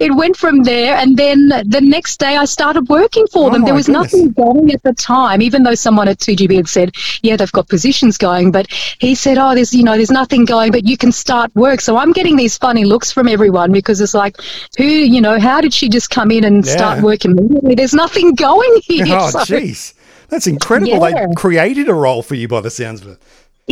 it 0.00 0.14
went 0.14 0.36
from 0.36 0.62
there 0.62 0.96
and 0.96 1.16
then 1.16 1.48
the 1.48 1.80
next 1.82 2.18
day 2.18 2.36
I 2.36 2.44
started 2.44 2.88
working 2.88 3.26
for 3.28 3.48
Oh 3.48 3.52
them. 3.52 3.64
There 3.64 3.74
was 3.74 3.86
goodness. 3.86 4.12
nothing 4.14 4.32
going 4.32 4.72
at 4.72 4.82
the 4.82 4.92
time, 4.94 5.42
even 5.42 5.62
though 5.62 5.74
someone 5.74 6.08
at 6.08 6.18
2GB 6.18 6.56
had 6.56 6.68
said, 6.68 6.94
yeah, 7.22 7.36
they've 7.36 7.52
got 7.52 7.68
positions 7.68 8.18
going. 8.18 8.50
But 8.52 8.66
he 8.98 9.14
said, 9.14 9.38
oh, 9.38 9.54
there's, 9.54 9.72
you 9.74 9.82
know, 9.84 9.96
there's 9.96 10.10
nothing 10.10 10.44
going, 10.44 10.72
but 10.72 10.84
you 10.86 10.96
can 10.96 11.12
start 11.12 11.54
work. 11.54 11.80
So 11.80 11.96
I'm 11.96 12.12
getting 12.12 12.36
these 12.36 12.56
funny 12.58 12.84
looks 12.84 13.12
from 13.12 13.28
everyone 13.28 13.72
because 13.72 14.00
it's 14.00 14.14
like, 14.14 14.36
who, 14.76 14.84
you 14.84 15.20
know, 15.20 15.38
how 15.38 15.60
did 15.60 15.72
she 15.74 15.88
just 15.88 16.10
come 16.10 16.30
in 16.30 16.44
and 16.44 16.66
start 16.66 17.02
working? 17.02 17.36
There's 17.62 17.94
nothing 17.94 18.34
going 18.34 18.80
here. 18.84 19.04
oh, 19.08 19.30
So- 19.30 19.38
jeez. 19.40 19.94
That's 20.28 20.46
incredible. 20.46 20.92
Yeah. 21.10 21.26
They 21.26 21.34
created 21.34 21.90
a 21.90 21.94
role 21.94 22.22
for 22.22 22.34
you 22.36 22.48
by 22.48 22.62
the 22.62 22.70
sounds 22.70 23.02
of 23.02 23.08
it. 23.08 23.18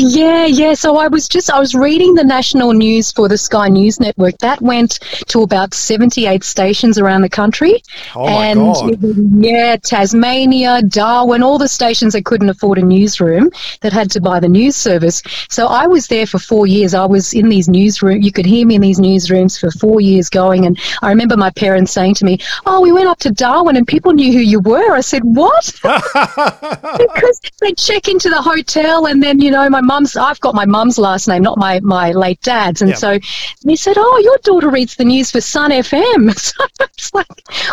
Yeah, 0.01 0.47
yeah. 0.47 0.73
So 0.73 0.97
I 0.97 1.09
was 1.09 1.29
just 1.29 1.51
I 1.51 1.59
was 1.59 1.75
reading 1.75 2.15
the 2.15 2.25
national 2.25 2.73
news 2.73 3.13
for 3.13 3.29
the 3.29 3.37
Sky 3.37 3.69
News 3.69 4.01
Network. 4.01 4.39
That 4.39 4.63
went 4.63 4.99
to 5.29 5.43
about 5.43 5.75
seventy 5.75 6.27
eight 6.27 6.43
stations 6.43 6.99
around 6.99 7.21
the 7.21 7.29
country. 7.29 7.83
Oh 8.15 8.25
my 8.25 8.47
and 8.47 8.61
God. 8.61 9.45
yeah, 9.45 9.77
Tasmania, 9.77 10.81
Darwin, 10.83 11.43
all 11.43 11.59
the 11.59 11.69
stations 11.69 12.15
that 12.15 12.25
couldn't 12.25 12.49
afford 12.49 12.79
a 12.79 12.83
newsroom 12.83 13.51
that 13.83 13.93
had 13.93 14.11
to 14.13 14.23
buy 14.23 14.41
the 14.41 14.49
news 14.49 14.75
service. 14.75 15.23
So 15.51 15.67
I 15.67 15.87
was 15.87 16.07
there 16.07 16.27
for 16.27 16.39
four 16.39 16.67
years. 16.67 16.95
I 16.95 17.05
was 17.05 17.35
in 17.35 17.51
these 17.51 17.69
newsrooms. 17.69 18.23
You 18.23 18.33
could 18.33 18.47
hear 18.47 18.67
me 18.67 18.77
in 18.77 18.81
these 18.81 19.01
newsrooms 19.01 19.61
for 19.61 19.71
four 19.71 20.01
years 20.01 20.31
going. 20.31 20.65
And 20.65 20.79
I 21.03 21.11
remember 21.11 21.37
my 21.37 21.51
parents 21.51 21.93
saying 21.93 22.15
to 22.15 22.25
me, 22.25 22.39
"Oh, 22.65 22.81
we 22.81 22.91
went 22.91 23.09
up 23.09 23.19
to 23.19 23.31
Darwin 23.31 23.77
and 23.77 23.87
people 23.87 24.13
knew 24.13 24.33
who 24.33 24.39
you 24.39 24.61
were." 24.61 24.95
I 24.95 25.03
said, 25.03 25.23
"What?" 25.25 25.73
because 25.83 27.41
they 27.61 27.73
check 27.75 28.09
into 28.09 28.31
the 28.31 28.41
hotel 28.41 29.07
and 29.07 29.23
then 29.23 29.41
you 29.41 29.51
know 29.51 29.69
my 29.69 29.90
mum's 29.91 30.17
i've 30.17 30.41
got 30.41 30.55
my 30.55 30.67
mum's 30.67 30.99
last 30.99 31.27
name 31.27 31.43
not 31.43 31.59
my 31.59 31.81
my 31.81 32.13
late 32.13 32.41
dad's. 32.43 32.81
And 32.83 32.97
so 32.97 33.19
he 33.67 33.77
said 33.77 33.97
oh 33.99 34.21
your 34.23 34.39
daughter 34.45 34.71
reads 34.71 34.95
the 34.97 35.05
news 35.05 35.31
for 35.31 35.41
sun 35.41 35.71
fm 35.71 36.33
so 36.49 36.65
it's 36.81 37.13
like 37.13 37.27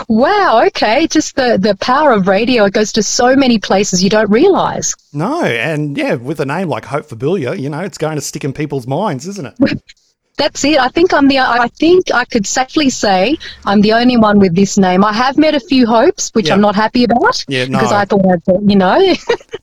wow 0.07 0.63
okay. 0.67 1.07
Just 1.07 1.35
the 1.35 1.57
the 1.57 1.75
power 1.75 2.11
of 2.11 2.27
radio 2.27 2.65
it 2.65 2.73
goes 2.73 2.91
to 2.93 3.03
so 3.03 3.35
many 3.35 3.59
places 3.59 4.03
you 4.03 4.09
don't 4.09 4.29
realize. 4.29 4.95
No, 5.13 5.43
and 5.43 5.97
yeah, 5.97 6.15
with 6.15 6.39
a 6.39 6.45
name 6.45 6.69
like 6.69 6.85
Hope 6.85 7.05
for 7.05 7.15
Fabillar, 7.15 7.55
you 7.55 7.69
know, 7.69 7.81
it's 7.81 7.97
going 7.97 8.15
to 8.15 8.21
stick 8.21 8.43
in 8.43 8.53
people's 8.53 8.87
minds, 8.87 9.27
isn't 9.27 9.53
it? 9.59 9.83
that's 10.37 10.63
it 10.63 10.77
i 10.79 10.87
think 10.87 11.13
i'm 11.13 11.27
the 11.27 11.39
i 11.39 11.67
think 11.79 12.11
i 12.13 12.23
could 12.25 12.45
safely 12.45 12.89
say 12.89 13.35
i'm 13.65 13.81
the 13.81 13.91
only 13.93 14.17
one 14.17 14.37
with 14.39 14.53
this 14.55 14.77
name 14.77 15.03
i 15.03 15.11
have 15.11 15.37
met 15.37 15.55
a 15.55 15.59
few 15.59 15.85
hopes 15.87 16.29
which 16.33 16.47
Yeah. 16.47 16.53
i'm 16.53 16.61
not 16.61 16.75
happy 16.75 17.03
about 17.03 17.43
Yeah, 17.47 17.65
no. 17.65 17.79
because 17.79 17.91
i 17.91 18.05
thought 18.05 18.25
i'd 18.25 18.69
you 18.69 18.75
know 18.75 18.99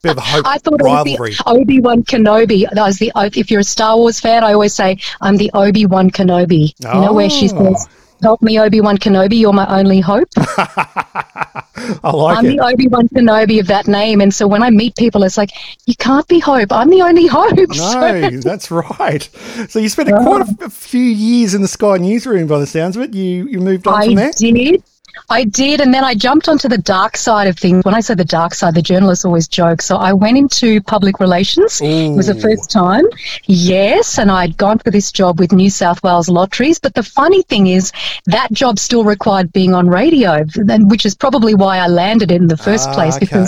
Bit 0.02 0.10
of 0.12 0.18
a 0.18 0.20
Hope 0.20 0.46
I 0.54 0.58
thought 0.58 0.82
rivalry. 0.82 1.12
it 1.12 1.18
was 1.30 1.38
the 1.38 1.44
Obi 1.46 1.80
Wan 1.80 2.02
Kenobi. 2.02 2.68
That 2.72 2.84
was 2.84 2.98
the 2.98 3.10
if 3.16 3.50
you're 3.50 3.60
a 3.60 3.64
Star 3.64 3.96
Wars 3.96 4.20
fan, 4.20 4.44
I 4.44 4.52
always 4.52 4.74
say 4.74 4.98
I'm 5.22 5.36
the 5.36 5.50
Obi 5.54 5.86
Wan 5.86 6.10
Kenobi. 6.10 6.74
You 6.80 7.00
know 7.00 7.14
where 7.14 7.30
she 7.30 7.48
Oh. 7.54 7.72
says, 7.72 7.88
"Help 8.24 8.42
me, 8.42 8.58
Obi 8.58 8.80
Wan 8.80 8.98
Kenobi. 8.98 9.38
You're 9.38 9.52
my 9.52 9.66
only 9.78 10.00
hope." 10.00 10.28
I 10.36 12.10
like 12.12 12.38
I'm 12.38 12.46
it. 12.46 12.56
the 12.56 12.60
Obi 12.64 12.88
Wan 12.88 13.08
Kenobi 13.08 13.60
of 13.60 13.66
that 13.68 13.86
name, 13.86 14.20
and 14.20 14.32
so 14.34 14.46
when 14.46 14.62
I 14.62 14.70
meet 14.70 14.96
people, 14.96 15.22
it's 15.22 15.36
like 15.36 15.50
you 15.86 15.94
can't 15.96 16.26
be 16.28 16.38
hope. 16.38 16.72
I'm 16.72 16.88
the 16.90 17.02
only 17.02 17.26
hope. 17.26 17.58
So- 17.74 18.00
No, 18.00 18.30
that's 18.40 18.70
right. 18.70 19.22
So 19.68 19.78
you 19.78 19.88
spent 19.88 20.08
quite 20.26 20.42
a, 20.48 20.64
a 20.64 20.70
few 20.70 21.02
years 21.02 21.54
in 21.54 21.62
the 21.62 21.68
Sky 21.68 21.96
newsroom, 21.98 22.46
by 22.46 22.58
the 22.58 22.66
sounds 22.66 22.96
of 22.96 23.02
it. 23.02 23.14
You 23.14 23.46
you 23.46 23.60
moved 23.60 23.86
on 23.86 23.94
I 24.02 24.06
from 24.06 24.14
there. 24.16 24.32
did. 24.36 24.82
I 25.30 25.44
did, 25.44 25.80
and 25.80 25.92
then 25.92 26.04
I 26.04 26.14
jumped 26.14 26.48
onto 26.48 26.68
the 26.68 26.78
dark 26.78 27.16
side 27.16 27.46
of 27.46 27.58
things. 27.58 27.84
When 27.84 27.94
I 27.94 28.00
say 28.00 28.14
the 28.14 28.24
dark 28.24 28.54
side, 28.54 28.74
the 28.74 28.82
journalists 28.82 29.24
always 29.24 29.48
joke. 29.48 29.80
So 29.82 29.96
I 29.96 30.12
went 30.12 30.36
into 30.36 30.80
public 30.82 31.20
relations. 31.20 31.80
It 31.80 32.16
was 32.16 32.26
the 32.26 32.34
first 32.34 32.70
time. 32.70 33.04
Yes, 33.46 34.18
and 34.18 34.30
I'd 34.30 34.56
gone 34.56 34.78
for 34.78 34.90
this 34.90 35.10
job 35.12 35.38
with 35.40 35.52
New 35.52 35.70
South 35.70 36.02
Wales 36.02 36.28
Lotteries. 36.28 36.78
But 36.78 36.94
the 36.94 37.02
funny 37.02 37.42
thing 37.42 37.68
is, 37.68 37.92
that 38.26 38.52
job 38.52 38.78
still 38.78 39.04
required 39.04 39.52
being 39.52 39.74
on 39.74 39.88
radio, 39.88 40.44
which 40.66 41.06
is 41.06 41.14
probably 41.14 41.54
why 41.54 41.78
I 41.78 41.88
landed 41.88 42.30
it 42.30 42.40
in 42.40 42.48
the 42.48 42.56
first 42.56 42.88
Ah, 42.90 42.94
place 42.94 43.16
okay. 43.16 43.46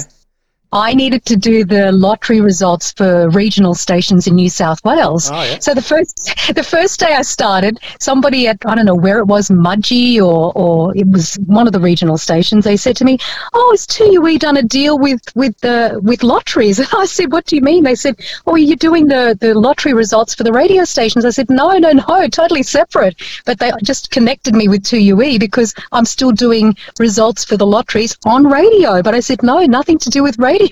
I 0.76 0.92
needed 0.92 1.24
to 1.24 1.36
do 1.36 1.64
the 1.64 1.90
lottery 1.90 2.42
results 2.42 2.92
for 2.92 3.30
regional 3.30 3.72
stations 3.72 4.26
in 4.26 4.34
New 4.34 4.50
South 4.50 4.84
Wales. 4.84 5.30
Oh, 5.32 5.42
yeah. 5.42 5.58
So 5.58 5.72
the 5.72 5.80
first 5.80 6.30
the 6.54 6.62
first 6.62 7.00
day 7.00 7.14
I 7.14 7.22
started, 7.22 7.78
somebody 7.98 8.46
at 8.46 8.58
I 8.66 8.74
don't 8.74 8.84
know 8.84 8.94
where 8.94 9.18
it 9.18 9.24
was, 9.24 9.48
Mudgee 9.48 10.20
or 10.20 10.52
or 10.54 10.94
it 10.94 11.08
was 11.08 11.36
one 11.46 11.66
of 11.66 11.72
the 11.72 11.80
regional 11.80 12.18
stations. 12.18 12.66
They 12.66 12.76
said 12.76 12.94
to 12.96 13.06
me, 13.06 13.16
"Oh, 13.54 13.70
has 13.72 13.86
2UE 13.86 14.38
done 14.38 14.58
a 14.58 14.62
deal 14.62 14.98
with 14.98 15.22
with 15.34 15.58
the 15.60 15.98
with 16.02 16.22
lotteries?" 16.22 16.78
And 16.78 16.88
I 16.98 17.06
said, 17.06 17.32
"What 17.32 17.46
do 17.46 17.56
you 17.56 17.62
mean?" 17.62 17.84
They 17.84 17.94
said, 17.94 18.16
"Oh, 18.46 18.56
you're 18.56 18.76
doing 18.76 19.08
the 19.08 19.34
the 19.40 19.54
lottery 19.54 19.94
results 19.94 20.34
for 20.34 20.44
the 20.44 20.52
radio 20.52 20.84
stations." 20.84 21.24
I 21.24 21.30
said, 21.30 21.48
"No, 21.48 21.78
no, 21.78 21.92
no, 21.92 22.28
totally 22.28 22.62
separate." 22.62 23.16
But 23.46 23.60
they 23.60 23.72
just 23.82 24.10
connected 24.10 24.54
me 24.54 24.68
with 24.68 24.82
2UE 24.82 25.40
because 25.40 25.74
I'm 25.92 26.04
still 26.04 26.32
doing 26.32 26.76
results 26.98 27.46
for 27.46 27.56
the 27.56 27.66
lotteries 27.66 28.14
on 28.26 28.46
radio. 28.46 29.00
But 29.00 29.14
I 29.14 29.20
said, 29.20 29.42
"No, 29.42 29.60
nothing 29.60 29.98
to 30.00 30.10
do 30.10 30.22
with 30.22 30.38
radio." 30.38 30.65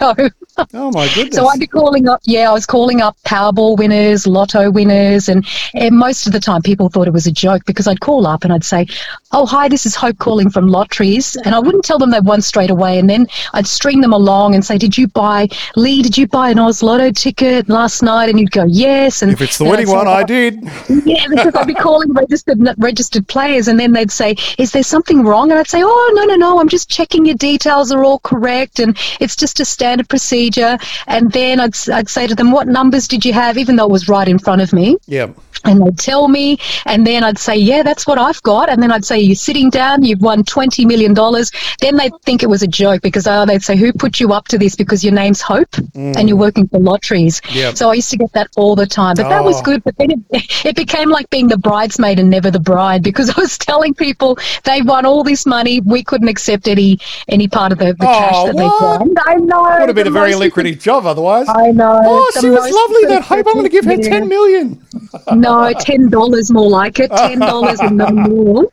Oh 0.72 0.92
my 0.92 1.08
goodness! 1.14 1.34
So 1.34 1.48
I'd 1.48 1.58
be 1.58 1.66
calling 1.66 2.08
up, 2.08 2.20
yeah, 2.24 2.48
I 2.48 2.52
was 2.52 2.64
calling 2.64 3.00
up 3.00 3.16
Powerball 3.26 3.76
winners, 3.76 4.24
Lotto 4.24 4.70
winners, 4.70 5.28
and, 5.28 5.44
and 5.74 5.98
most 5.98 6.28
of 6.28 6.32
the 6.32 6.38
time 6.38 6.62
people 6.62 6.88
thought 6.88 7.08
it 7.08 7.12
was 7.12 7.26
a 7.26 7.32
joke 7.32 7.64
because 7.66 7.88
I'd 7.88 8.00
call 8.00 8.26
up 8.26 8.44
and 8.44 8.52
I'd 8.52 8.64
say, 8.64 8.86
"Oh, 9.32 9.46
hi, 9.46 9.68
this 9.68 9.84
is 9.84 9.96
Hope 9.96 10.18
calling 10.18 10.50
from 10.50 10.68
Lotteries," 10.68 11.34
and 11.44 11.56
I 11.56 11.58
wouldn't 11.58 11.84
tell 11.84 11.98
them 11.98 12.10
they 12.10 12.20
won 12.20 12.40
straight 12.40 12.70
away, 12.70 12.98
and 12.98 13.10
then 13.10 13.26
I'd 13.52 13.66
string 13.66 14.00
them 14.00 14.12
along 14.12 14.54
and 14.54 14.64
say, 14.64 14.78
"Did 14.78 14.96
you 14.96 15.08
buy 15.08 15.48
Lee? 15.74 16.02
Did 16.02 16.16
you 16.16 16.28
buy 16.28 16.50
an 16.50 16.58
Oz 16.60 16.82
Lotto 16.82 17.10
ticket 17.10 17.68
last 17.68 18.02
night?" 18.02 18.28
And 18.28 18.38
you'd 18.38 18.52
go, 18.52 18.64
"Yes," 18.64 19.22
and 19.22 19.32
if 19.32 19.40
it's 19.40 19.58
the 19.58 19.64
winning 19.64 19.88
one, 19.88 20.06
"Oh, 20.06 20.12
I 20.12 20.22
did. 20.22 20.62
yeah, 21.04 21.26
because 21.28 21.54
I'd 21.56 21.66
be 21.66 21.74
calling 21.74 22.12
registered 22.12 22.60
registered 22.78 23.26
players, 23.26 23.66
and 23.66 23.80
then 23.80 23.92
they'd 23.92 24.12
say, 24.12 24.36
"Is 24.56 24.70
there 24.70 24.84
something 24.84 25.24
wrong?" 25.24 25.50
And 25.50 25.58
I'd 25.58 25.68
say, 25.68 25.82
"Oh, 25.82 26.12
no, 26.14 26.24
no, 26.24 26.36
no. 26.36 26.60
I'm 26.60 26.68
just 26.68 26.88
checking 26.88 27.26
your 27.26 27.34
details 27.34 27.90
are 27.90 28.04
all 28.04 28.20
correct, 28.20 28.78
and 28.78 28.96
it's 29.18 29.34
just 29.34 29.58
a 29.58 29.64
standard 29.78 30.09
procedure." 30.09 30.73
And 31.07 31.33
then 31.38 31.61
I'd 31.64 31.76
I'd 31.99 32.09
say 32.09 32.26
to 32.26 32.35
them, 32.35 32.50
"What 32.57 32.66
numbers 32.78 33.09
did 33.09 33.25
you 33.26 33.33
have?" 33.43 33.59
Even 33.59 33.76
though 33.76 33.88
it 33.90 33.97
was 33.99 34.09
right 34.09 34.28
in 34.35 34.38
front 34.38 34.62
of 34.62 34.73
me, 34.73 34.97
Yeah. 35.07 35.28
And 35.64 35.80
they'd 35.85 35.99
tell 35.99 36.28
me, 36.28 36.59
and 36.87 37.06
then 37.06 37.25
I'd 37.25 37.38
say, 37.38 37.56
"Yeah, 37.56 37.83
that's 37.83 38.06
what 38.06 38.18
I've 38.18 38.42
got," 38.42 38.68
and 38.68 38.83
then 38.83 38.90
I'd 38.92 39.04
say, 39.04 39.18
"You're 39.18 39.35
sitting 39.37 39.71
down. 39.71 40.04
You've 40.04 40.21
won 40.21 40.44
twenty 40.44 40.85
million 40.85 41.14
dollars." 41.14 41.50
Then 41.80 41.97
they'd 41.97 42.12
think 42.25 42.42
it 42.42 42.49
was 42.49 42.62
a 42.62 42.66
joke 42.66 43.02
because 43.02 43.26
oh, 43.26 43.44
they'd 43.47 43.62
say, 43.62 43.76
"Who 43.76 43.92
put 43.92 44.21
you 44.21 44.33
up 44.33 44.49
to 44.49 44.59
this?" 44.59 44.75
Because 44.76 45.04
your 45.04 45.14
name's 45.14 45.40
Hope, 45.40 45.71
mm. 45.71 46.16
and 46.16 46.28
you're 46.28 46.38
working 46.38 46.66
for 46.68 46.78
lotteries. 46.80 47.40
Yep. 47.52 47.76
So 47.76 47.90
I 47.90 47.94
used 47.94 48.11
to 48.11 48.16
get 48.16 48.33
that 48.33 48.49
all 48.56 48.75
the 48.76 48.87
time, 48.87 49.14
but 49.16 49.28
that 49.28 49.44
was 49.44 49.59
Oh. 49.59 49.62
good. 49.62 49.85
But 49.85 49.97
then 49.99 50.11
it, 50.11 50.21
it 50.64 50.76
became 50.76 51.11
like 51.11 51.28
being 51.30 51.49
the 51.49 51.59
bridesmaid 51.59 52.18
and 52.18 52.30
never 52.30 52.50
the 52.50 52.61
bride 52.61 53.02
because 53.02 53.30
I 53.37 53.40
was 53.40 53.59
telling 53.59 53.94
people 53.94 54.38
they 54.64 54.83
won 54.83 55.06
all 55.06 55.25
this 55.25 55.47
money. 55.47 55.80
We 55.80 56.02
couldn't 56.02 56.28
accept 56.28 56.68
any 56.68 56.99
any 57.28 57.49
part 57.49 57.73
of 57.73 57.78
the, 57.78 57.94
the 57.94 58.09
oh, 58.09 58.18
cash 58.18 58.33
Oh, 58.35 58.47
that 58.47 58.54
what? 58.54 58.99
they 58.99 59.04
won. 59.04 59.14
I 59.26 59.35
know. 59.37 59.76
Would 59.80 59.88
have 59.88 59.94
been 59.97 60.06
a 60.06 60.11
very 60.11 60.30
most 60.33 60.40
we 60.40 60.50
could- 60.50 60.64
lucrative 60.64 60.83
job 60.83 61.06
otherwise. 61.06 61.47
I 61.49 61.71
know. 61.71 62.00
oh, 62.04 62.30
she 62.40 62.50
was 62.50 62.71
lovely. 62.71 63.14
That 63.14 63.23
Hope. 63.23 63.47
I'm 63.47 63.54
going 63.54 63.64
to 63.64 63.68
give 63.71 63.85
her 63.85 63.92
accept, 63.92 64.09
ten 64.12 64.30
yeah. 64.30 65.35
No, 65.35 65.53
ten 65.78 66.08
dollars 66.08 66.50
more 66.50 66.68
like 66.68 66.99
it. 67.00 67.11
Ten 67.25 67.38
dollars 67.38 67.80
and 67.80 67.96
no 67.96 68.11
more. 68.11 68.64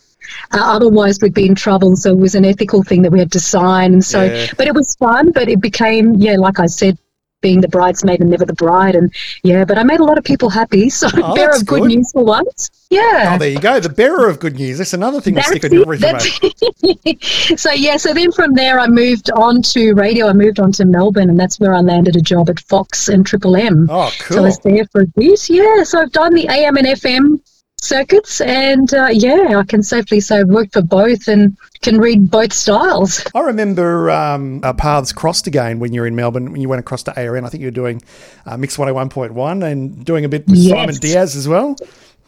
Uh, 0.54 0.60
otherwise, 0.76 1.20
we'd 1.22 1.34
be 1.34 1.46
in 1.48 1.56
trouble. 1.56 1.96
So 1.96 2.12
it 2.12 2.18
was 2.18 2.36
an 2.36 2.46
ethical 2.46 2.84
thing 2.84 3.02
that 3.04 3.12
we 3.12 3.20
had 3.20 3.32
to 3.34 3.40
sign. 3.40 3.94
And 3.94 4.04
so, 4.04 4.24
Yeah. 4.24 4.48
but 4.58 4.68
it 4.68 4.74
was 4.74 4.96
fun. 4.96 5.32
But 5.32 5.50
it 5.50 5.60
became, 5.62 6.16
yeah, 6.16 6.36
like 6.38 6.60
I 6.60 6.68
said, 6.68 6.98
being 7.42 7.62
the 7.62 7.68
bridesmaid 7.68 8.22
and 8.22 8.30
never 8.30 8.46
the 8.46 8.54
bride. 8.54 8.96
And 8.96 9.14
yeah, 9.44 9.66
but 9.66 9.78
I 9.78 9.84
made 9.84 10.00
a 10.00 10.04
lot 10.04 10.18
of 10.18 10.24
people 10.24 10.50
happy. 10.50 10.90
So 11.02 11.08
Oh, 11.16 11.34
bearer 11.36 11.52
of 11.56 11.66
good, 11.66 11.82
good. 11.82 11.88
news 11.90 12.12
for 12.12 12.24
once. 12.24 12.70
Yeah. 12.90 13.32
Oh, 13.34 13.38
there 13.40 13.50
you 13.50 13.60
go. 13.60 13.80
The 13.80 13.90
bearer 13.90 14.28
of 14.30 14.40
good 14.40 14.56
news. 14.56 14.78
That's 14.78 14.94
another 14.94 15.20
thing 15.22 15.36
to 15.36 15.44
stick 15.44 15.64
on 15.64 15.72
your 15.72 15.86
resume. 15.86 16.20
so 17.58 17.72
yeah, 17.72 17.98
so 17.98 18.14
then 18.14 18.32
from 18.32 18.54
there 18.54 18.80
I 18.80 18.88
moved 18.88 19.32
on 19.32 19.62
to 19.74 19.94
radio. 19.94 20.28
I 20.28 20.34
moved 20.34 20.60
on 20.60 20.72
to 20.74 20.86
Melbourne, 20.86 21.30
and 21.30 21.40
that's 21.40 21.60
where 21.60 21.74
I 21.74 21.80
landed 21.82 22.16
a 22.16 22.22
job 22.22 22.50
at 22.50 22.60
Fox 22.60 23.08
and 23.08 23.26
Triple 23.26 23.56
M. 23.56 23.88
Oh, 23.90 24.12
cool. 24.20 24.36
So 24.38 24.42
I 24.44 24.46
was 24.46 24.60
there 24.60 24.86
for 24.92 25.02
a 25.02 25.08
bit. 25.08 25.50
Yeah, 25.50 25.84
so 25.84 26.02
I've 26.02 26.12
done 26.12 26.34
the 26.34 26.48
AM 26.48 26.78
and 26.78 26.88
FM 26.88 27.40
circuits, 27.84 28.42
and 28.42 28.94
uh, 28.94 29.10
yeah, 29.12 29.58
I 29.58 29.64
can 29.64 29.84
safely 29.84 30.20
say 30.20 30.40
I've 30.40 30.48
worked 30.48 30.74
for 30.74 30.82
both 30.82 31.28
and 31.28 31.58
can 31.82 31.98
read 32.00 32.30
both 32.30 32.54
styles. 32.54 33.26
I 33.36 33.42
remember 33.42 34.10
um, 34.12 34.62
our 34.64 34.74
paths 34.74 35.12
crossed 35.12 35.48
again 35.48 35.80
when 35.80 35.94
you 35.94 36.02
were 36.02 36.08
in 36.08 36.16
Melbourne, 36.16 36.52
when 36.52 36.62
you 36.62 36.70
went 36.70 36.80
across 36.80 37.04
to 37.04 37.20
ARN. 37.20 37.44
I 37.46 37.50
think 37.50 37.62
you 37.62 37.68
were 37.68 37.72
doing 37.72 38.02
uh, 38.46 38.56
Mix 38.58 38.78
101.1 38.78 39.64
and 39.72 40.06
doing 40.06 40.26
a 40.26 40.30
bit 40.30 40.48
with 40.48 40.58
Yes. 40.58 40.78
Simon 40.78 40.96
Diaz 40.96 41.36
as 41.36 41.48
well. 41.48 41.76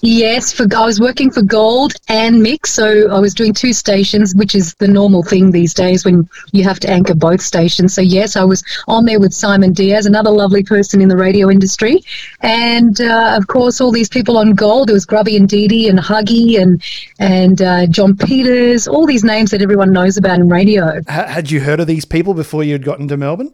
Yes, 0.01 0.51
for 0.51 0.67
I 0.75 0.85
was 0.85 0.99
working 0.99 1.31
for 1.31 1.41
Gold 1.41 1.93
and 2.09 2.43
Mix, 2.43 2.71
so 2.71 3.09
I 3.09 3.19
was 3.19 3.33
doing 3.33 3.53
two 3.53 3.71
stations, 3.71 4.35
which 4.35 4.53
is 4.53 4.73
the 4.75 4.87
normal 4.87 5.23
thing 5.23 5.51
these 5.51 5.73
days 5.73 6.03
when 6.03 6.27
you 6.51 6.65
have 6.65 6.77
to 6.81 6.89
anchor 6.89 7.15
both 7.15 7.39
stations. 7.41 7.93
So 7.93 8.01
yes, 8.01 8.35
I 8.35 8.43
was 8.43 8.63
on 8.89 9.05
there 9.05 9.19
with 9.19 9.33
Simon 9.33 9.71
Diaz, 9.71 10.05
another 10.05 10.29
lovely 10.29 10.61
person 10.61 10.99
in 10.99 11.07
the 11.07 11.15
radio 11.15 11.49
industry, 11.49 12.03
and 12.41 12.99
uh, 12.99 13.37
of 13.37 13.47
course 13.47 13.79
all 13.79 13.93
these 13.93 14.09
people 14.09 14.37
on 14.37 14.51
Gold. 14.51 14.89
There 14.89 14.93
was 14.93 15.05
Grubby 15.05 15.37
and 15.37 15.47
Dee 15.47 15.69
Dee 15.69 15.87
and 15.87 15.99
Huggy 15.99 16.61
and 16.61 16.83
and 17.19 17.61
uh, 17.61 17.87
John 17.87 18.17
Peters, 18.17 18.89
all 18.89 19.05
these 19.05 19.23
names 19.23 19.51
that 19.51 19.61
everyone 19.61 19.93
knows 19.93 20.17
about 20.17 20.37
in 20.37 20.49
radio. 20.49 21.01
Ha- 21.07 21.27
had 21.27 21.49
you 21.49 21.61
heard 21.61 21.79
of 21.79 21.87
these 21.87 22.03
people 22.03 22.33
before 22.33 22.63
you 22.63 22.73
had 22.73 22.83
gotten 22.83 23.07
to 23.07 23.15
Melbourne? 23.15 23.53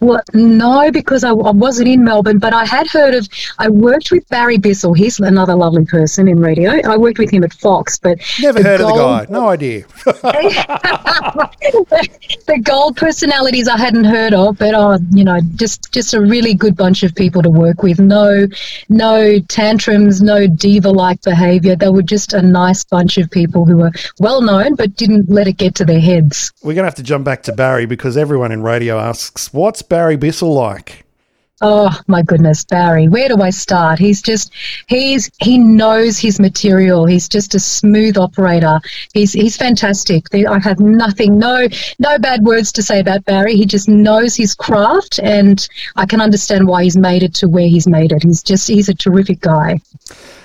Well, 0.00 0.22
no, 0.32 0.90
because 0.90 1.24
I, 1.24 1.30
I 1.30 1.50
wasn't 1.50 1.88
in 1.88 2.02
Melbourne, 2.04 2.38
but 2.38 2.52
I 2.54 2.64
had 2.64 2.88
heard 2.88 3.14
of. 3.14 3.28
I 3.58 3.68
worked 3.68 4.10
with 4.10 4.26
Barry 4.28 4.58
Bissell. 4.58 4.94
He's 4.94 5.20
another 5.20 5.54
lovely 5.54 5.84
person 5.84 6.26
in 6.26 6.40
radio. 6.40 6.80
I 6.88 6.96
worked 6.96 7.18
with 7.18 7.30
him 7.30 7.44
at 7.44 7.52
Fox, 7.52 7.98
but 7.98 8.18
Never 8.40 8.62
heard 8.62 8.80
of 8.80 8.88
the 8.88 8.94
guy. 8.94 9.26
No 9.28 9.48
idea. 9.48 9.84
the 12.46 12.60
gold 12.62 12.96
personalities 12.96 13.68
I 13.68 13.76
hadn't 13.76 14.04
heard 14.04 14.32
of, 14.34 14.58
but 14.58 14.74
oh, 14.74 14.98
you 15.10 15.24
know, 15.24 15.38
just 15.56 15.92
just 15.92 16.14
a 16.14 16.20
really 16.20 16.54
good 16.54 16.76
bunch 16.76 17.02
of 17.02 17.14
people 17.14 17.42
to 17.42 17.50
work 17.50 17.82
with. 17.82 18.00
No, 18.00 18.46
no 18.88 19.38
tantrums, 19.40 20.22
no 20.22 20.46
diva-like 20.46 21.22
behaviour. 21.22 21.76
They 21.76 21.90
were 21.90 22.02
just 22.02 22.32
a 22.32 22.42
nice 22.42 22.84
bunch 22.84 23.18
of 23.18 23.30
people 23.30 23.64
who 23.64 23.76
were 23.78 23.92
well 24.18 24.40
known, 24.40 24.74
but 24.74 24.96
didn't 24.96 25.28
let 25.28 25.46
it 25.46 25.58
get 25.58 25.74
to 25.76 25.84
their 25.84 26.00
heads. 26.00 26.52
We're 26.62 26.74
going 26.74 26.84
to 26.84 26.88
have 26.88 26.94
to 26.96 27.02
jump 27.02 27.24
back 27.24 27.42
to 27.44 27.52
Barry 27.52 27.86
because 27.86 28.16
everyone 28.16 28.52
in 28.52 28.62
radio 28.62 28.98
asks, 28.98 29.52
what's 29.52 29.82
Barry 29.90 30.16
Bissell 30.16 30.54
like? 30.54 31.04
Oh 31.62 31.94
my 32.06 32.22
goodness, 32.22 32.64
Barry, 32.64 33.06
where 33.08 33.28
do 33.28 33.42
I 33.42 33.50
start? 33.50 33.98
He's 33.98 34.22
just 34.22 34.50
he's 34.86 35.30
he 35.42 35.58
knows 35.58 36.18
his 36.18 36.40
material. 36.40 37.04
He's 37.04 37.28
just 37.28 37.54
a 37.54 37.60
smooth 37.60 38.16
operator. 38.16 38.80
He's 39.12 39.34
he's 39.34 39.58
fantastic. 39.58 40.34
I 40.34 40.58
have 40.60 40.80
nothing, 40.80 41.38
no 41.38 41.68
no 41.98 42.18
bad 42.18 42.44
words 42.44 42.72
to 42.72 42.82
say 42.82 43.00
about 43.00 43.26
Barry. 43.26 43.56
He 43.56 43.66
just 43.66 43.88
knows 43.90 44.34
his 44.34 44.54
craft 44.54 45.20
and 45.22 45.68
I 45.96 46.06
can 46.06 46.22
understand 46.22 46.66
why 46.66 46.84
he's 46.84 46.96
made 46.96 47.22
it 47.22 47.34
to 47.34 47.48
where 47.48 47.68
he's 47.68 47.86
made 47.86 48.12
it. 48.12 48.22
He's 48.22 48.42
just 48.42 48.68
he's 48.68 48.88
a 48.88 48.94
terrific 48.94 49.40
guy. 49.40 49.80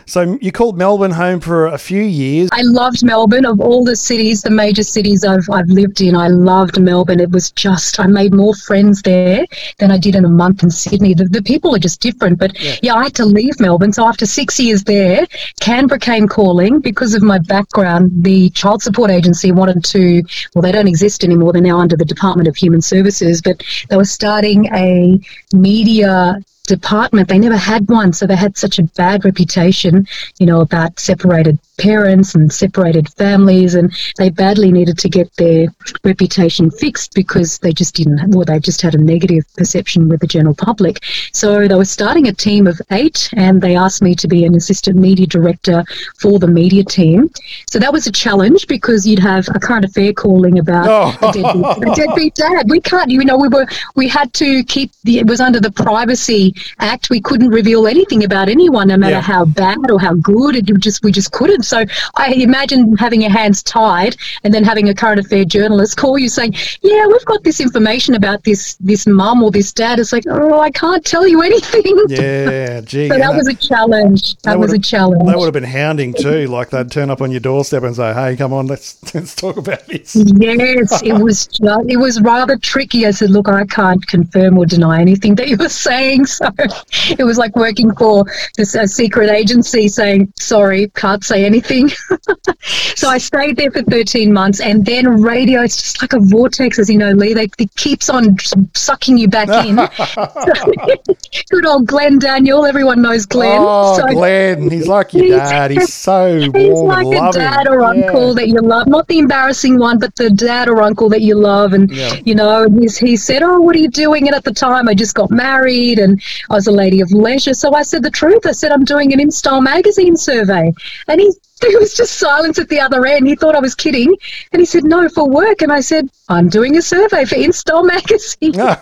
So 0.05 0.37
you 0.41 0.51
called 0.51 0.77
Melbourne 0.77 1.11
home 1.11 1.39
for 1.39 1.67
a 1.67 1.77
few 1.77 2.01
years. 2.01 2.49
I 2.51 2.61
loved 2.61 3.03
Melbourne. 3.03 3.45
Of 3.45 3.59
all 3.59 3.83
the 3.83 3.95
cities, 3.95 4.41
the 4.41 4.49
major 4.49 4.83
cities 4.83 5.23
I've, 5.23 5.49
I've 5.51 5.67
lived 5.67 6.01
in, 6.01 6.15
I 6.15 6.27
loved 6.27 6.79
Melbourne. 6.79 7.19
It 7.19 7.31
was 7.31 7.51
just, 7.51 7.99
I 7.99 8.07
made 8.07 8.33
more 8.33 8.53
friends 8.53 9.01
there 9.01 9.45
than 9.79 9.91
I 9.91 9.97
did 9.97 10.15
in 10.15 10.25
a 10.25 10.29
month 10.29 10.63
in 10.63 10.69
Sydney. 10.69 11.13
The, 11.13 11.25
the 11.25 11.41
people 11.41 11.75
are 11.75 11.79
just 11.79 12.01
different. 12.01 12.39
But 12.39 12.59
yeah. 12.59 12.75
yeah, 12.81 12.93
I 12.95 13.03
had 13.03 13.15
to 13.15 13.25
leave 13.25 13.59
Melbourne. 13.59 13.93
So 13.93 14.07
after 14.07 14.25
six 14.25 14.59
years 14.59 14.83
there, 14.83 15.25
Canberra 15.59 15.99
came 15.99 16.27
calling 16.27 16.79
because 16.79 17.13
of 17.13 17.23
my 17.23 17.39
background. 17.39 18.11
The 18.23 18.49
child 18.51 18.83
support 18.83 19.09
agency 19.11 19.51
wanted 19.51 19.83
to, 19.85 20.23
well, 20.53 20.61
they 20.61 20.71
don't 20.71 20.87
exist 20.87 21.23
anymore. 21.23 21.53
They're 21.53 21.61
now 21.61 21.79
under 21.79 21.97
the 21.97 22.05
Department 22.05 22.47
of 22.47 22.55
Human 22.55 22.81
Services, 22.81 23.41
but 23.41 23.63
they 23.89 23.97
were 23.97 24.05
starting 24.05 24.67
a 24.73 25.19
media 25.53 26.39
department. 26.65 27.29
They 27.29 27.39
never 27.39 27.57
had 27.57 27.87
one, 27.89 28.13
so 28.13 28.25
they 28.25 28.35
had 28.35 28.57
such 28.57 28.79
a 28.79 28.83
bad 28.83 29.25
reputation, 29.25 30.07
you 30.39 30.45
know, 30.45 30.61
about 30.61 30.99
separated 30.99 31.59
parents 31.77 32.35
and 32.35 32.51
separated 32.51 33.09
families, 33.13 33.75
and 33.75 33.93
they 34.17 34.29
badly 34.29 34.71
needed 34.71 34.97
to 34.99 35.09
get 35.09 35.33
their 35.35 35.67
reputation 36.03 36.71
fixed 36.71 37.13
because 37.13 37.59
they 37.59 37.73
just 37.73 37.95
didn't, 37.95 38.33
well, 38.33 38.45
they 38.45 38.59
just 38.59 38.81
had 38.81 38.95
a 38.95 38.97
negative 38.97 39.43
perception 39.57 40.07
with 40.07 40.21
the 40.21 40.27
general 40.27 40.55
public. 40.55 41.03
So 41.33 41.67
they 41.67 41.75
were 41.75 41.85
starting 41.85 42.27
a 42.27 42.33
team 42.33 42.67
of 42.67 42.81
eight, 42.91 43.29
and 43.33 43.61
they 43.61 43.75
asked 43.75 44.01
me 44.01 44.15
to 44.15 44.27
be 44.27 44.45
an 44.45 44.55
assistant 44.55 44.97
media 44.97 45.27
director 45.27 45.83
for 46.17 46.39
the 46.39 46.47
media 46.47 46.83
team. 46.83 47.29
So 47.69 47.79
that 47.79 47.91
was 47.91 48.07
a 48.07 48.11
challenge 48.11 48.67
because 48.67 49.05
you'd 49.05 49.19
have 49.19 49.47
a 49.53 49.59
current 49.59 49.85
affair 49.85 50.13
calling 50.13 50.59
about 50.59 50.87
oh. 50.87 51.27
a, 51.27 51.31
deadbeat, 51.33 51.65
a 51.65 51.95
deadbeat 51.95 52.35
dad. 52.35 52.69
We 52.69 52.79
can't, 52.79 53.11
you 53.11 53.23
know, 53.25 53.37
we 53.37 53.47
were 53.47 53.67
we 53.95 54.07
had 54.07 54.33
to 54.35 54.63
keep 54.63 54.91
the 55.03 55.19
it 55.19 55.27
was 55.27 55.39
under 55.39 55.59
the 55.59 55.71
Privacy 55.71 56.54
Act. 56.79 57.09
We 57.09 57.21
couldn't 57.21 57.49
reveal 57.49 57.87
anything 57.87 58.23
about 58.23 58.49
anyone, 58.49 58.87
no 58.87 58.97
matter 58.97 59.15
yeah. 59.15 59.21
how 59.21 59.45
bad 59.45 59.89
or 59.89 59.99
how 59.99 60.13
good. 60.15 60.55
It 60.55 60.65
just 60.79 61.03
we 61.03 61.11
just 61.11 61.31
couldn't. 61.31 61.63
So 61.63 61.85
I 62.15 62.33
imagine 62.33 62.95
having 62.97 63.21
your 63.21 63.31
hands 63.31 63.63
tied 63.63 64.15
and 64.43 64.53
then 64.53 64.63
having 64.63 64.89
a 64.89 64.93
current 64.93 65.19
affair 65.19 65.45
journalist 65.45 65.97
call 65.97 66.17
you 66.17 66.29
saying, 66.29 66.53
"Yeah, 66.81 67.07
we've 67.07 67.25
got 67.25 67.43
this 67.43 67.59
information 67.59 68.15
about 68.15 68.43
this 68.43 68.75
this 68.79 69.07
mum 69.07 69.43
or 69.43 69.51
this 69.51 69.71
dad." 69.73 69.99
It's 69.99 70.13
like, 70.13 70.25
"Oh, 70.27 70.59
I 70.59 70.71
can't 70.71 71.03
tell 71.05 71.27
you 71.27 71.41
anything." 71.49 71.97
Yeah, 72.07 72.81
gee. 72.81 73.09
so 73.09 73.17
that 73.17 73.35
was 73.35 73.47
a 73.47 73.55
challenge. 73.55 74.35
That, 74.37 74.51
that 74.51 74.59
was 74.59 74.73
a 74.73 74.79
challenge. 74.79 75.25
That 75.25 75.37
would 75.37 75.45
have 75.45 75.53
been 75.53 75.63
hounding 75.63 76.13
too. 76.13 76.47
Like 76.47 76.69
they'd 76.69 76.91
turn 76.91 77.09
up 77.09 77.21
on 77.21 77.31
your 77.31 77.39
doorstep 77.39 77.83
and 77.83 77.95
say, 77.95 78.13
"Hey, 78.13 78.35
come 78.35 78.53
on, 78.53 78.67
let's 78.67 78.97
let's 79.15 79.35
talk 79.35 79.57
about 79.57 79.85
this." 79.87 80.15
Yes, 80.15 81.01
it 81.03 81.13
was 81.13 81.49
it 81.87 81.97
was 81.97 82.21
rather 82.21 82.57
tricky. 82.57 83.05
I 83.05 83.11
said, 83.11 83.29
"Look, 83.29 83.47
I 83.47 83.65
can't 83.65 84.05
confirm 84.07 84.57
or 84.57 84.65
deny 84.65 85.01
anything 85.01 85.35
that 85.35 85.47
you 85.47 85.57
were 85.57 85.69
saying." 85.69 86.25
So 86.25 86.44
it 87.17 87.23
was 87.23 87.37
like 87.37 87.55
working 87.55 87.93
for 87.95 88.25
this 88.57 88.75
a 88.75 88.87
secret 88.87 89.29
agency 89.29 89.87
saying, 89.87 90.31
"Sorry, 90.39 90.89
can't 90.95 91.23
say 91.23 91.45
anything." 91.45 91.89
so 92.95 93.09
I 93.09 93.17
stayed 93.17 93.57
there 93.57 93.71
for 93.71 93.81
13 93.83 94.31
months, 94.31 94.59
and 94.59 94.85
then 94.85 95.21
radio, 95.21 95.61
it's 95.61 95.81
just 95.81 96.01
like 96.01 96.13
a 96.13 96.19
vortex, 96.19 96.79
as 96.79 96.89
you 96.89 96.97
know, 96.97 97.11
Lee. 97.11 97.33
They, 97.33 97.49
it 97.57 97.75
keeps 97.75 98.09
on 98.09 98.37
sucking 98.73 99.17
you 99.17 99.27
back 99.27 99.49
in. 99.65 99.75
good 101.49 101.65
old 101.65 101.87
Glenn 101.87 102.19
Daniel. 102.19 102.65
Everyone 102.65 103.01
knows 103.01 103.25
Glenn. 103.25 103.59
Oh, 103.61 103.97
so, 103.97 104.07
Glenn. 104.07 104.69
He's 104.69 104.87
like 104.87 105.13
your 105.13 105.37
dad. 105.37 105.71
He's 105.71 105.93
so 105.93 106.39
he's 106.39 106.51
warm 106.53 106.87
like 106.87 107.07
and 107.07 107.27
a 107.27 107.31
dad 107.31 107.67
or 107.67 107.81
uncle 107.81 108.29
yeah. 108.29 108.33
that 108.35 108.47
you 108.49 108.59
love. 108.59 108.87
Not 108.87 109.07
the 109.07 109.19
embarrassing 109.19 109.79
one, 109.79 109.99
but 109.99 110.15
the 110.15 110.29
dad 110.29 110.67
or 110.67 110.81
uncle 110.81 111.09
that 111.09 111.21
you 111.21 111.35
love. 111.35 111.73
And, 111.73 111.91
yeah. 111.91 112.13
you 112.25 112.35
know, 112.35 112.69
he's, 112.69 112.97
he 112.97 113.15
said, 113.15 113.43
Oh, 113.43 113.59
what 113.59 113.75
are 113.75 113.79
you 113.79 113.89
doing? 113.89 114.27
And 114.27 114.35
at 114.35 114.43
the 114.43 114.53
time, 114.53 114.87
I 114.87 114.93
just 114.93 115.15
got 115.15 115.31
married 115.31 115.99
and 115.99 116.21
I 116.49 116.55
was 116.55 116.67
a 116.67 116.71
lady 116.71 117.01
of 117.01 117.11
leisure. 117.11 117.53
So 117.53 117.73
I 117.73 117.83
said 117.83 118.03
the 118.03 118.11
truth. 118.11 118.45
I 118.45 118.51
said, 118.51 118.71
I'm 118.71 118.85
doing 118.85 119.13
an 119.13 119.19
InStyle 119.19 119.63
magazine 119.63 120.17
survey. 120.17 120.73
And 121.07 121.21
he 121.21 121.31
there 121.61 121.79
was 121.79 121.93
just 121.93 122.17
silence 122.19 122.59
at 122.59 122.69
the 122.69 122.79
other 122.79 123.05
end. 123.05 123.27
He 123.27 123.35
thought 123.35 123.55
I 123.55 123.59
was 123.59 123.75
kidding. 123.75 124.13
And 124.51 124.59
he 124.59 124.65
said, 124.65 124.83
No, 124.83 125.07
for 125.09 125.27
work. 125.29 125.61
And 125.61 125.71
I 125.71 125.81
said, 125.81 126.09
I'm 126.29 126.49
doing 126.49 126.77
a 126.77 126.81
survey 126.81 127.25
for 127.25 127.35
InStyle 127.35 127.87
magazine. 127.95 128.53
Yeah. 128.53 128.81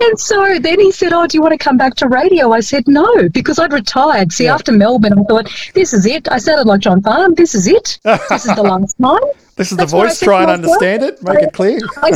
And 0.00 0.20
so 0.20 0.58
then 0.60 0.78
he 0.78 0.92
said, 0.92 1.12
Oh, 1.12 1.26
do 1.26 1.36
you 1.36 1.42
want 1.42 1.58
to 1.58 1.58
come 1.58 1.76
back 1.76 1.96
to 1.96 2.08
radio? 2.08 2.52
I 2.52 2.60
said, 2.60 2.86
No, 2.86 3.28
because 3.30 3.58
I'd 3.58 3.72
retired. 3.72 4.32
See, 4.32 4.44
yeah. 4.44 4.54
after 4.54 4.70
Melbourne, 4.70 5.18
I 5.18 5.22
thought, 5.24 5.50
This 5.74 5.92
is 5.92 6.06
it. 6.06 6.30
I 6.30 6.38
sounded 6.38 6.66
like 6.66 6.80
John 6.80 7.02
Farnham. 7.02 7.34
This 7.34 7.54
is 7.54 7.66
it. 7.66 7.98
This 8.28 8.46
is 8.46 8.54
the 8.54 8.62
last 8.62 8.96
time. 9.02 9.18
This 9.58 9.72
is 9.72 9.76
That's 9.76 9.90
the 9.90 9.98
voice. 9.98 10.20
Try 10.20 10.42
and 10.42 10.52
understand 10.52 11.02
it. 11.02 11.20
Make 11.20 11.42
it 11.42 11.52
clear. 11.52 11.80
I, 11.96 12.12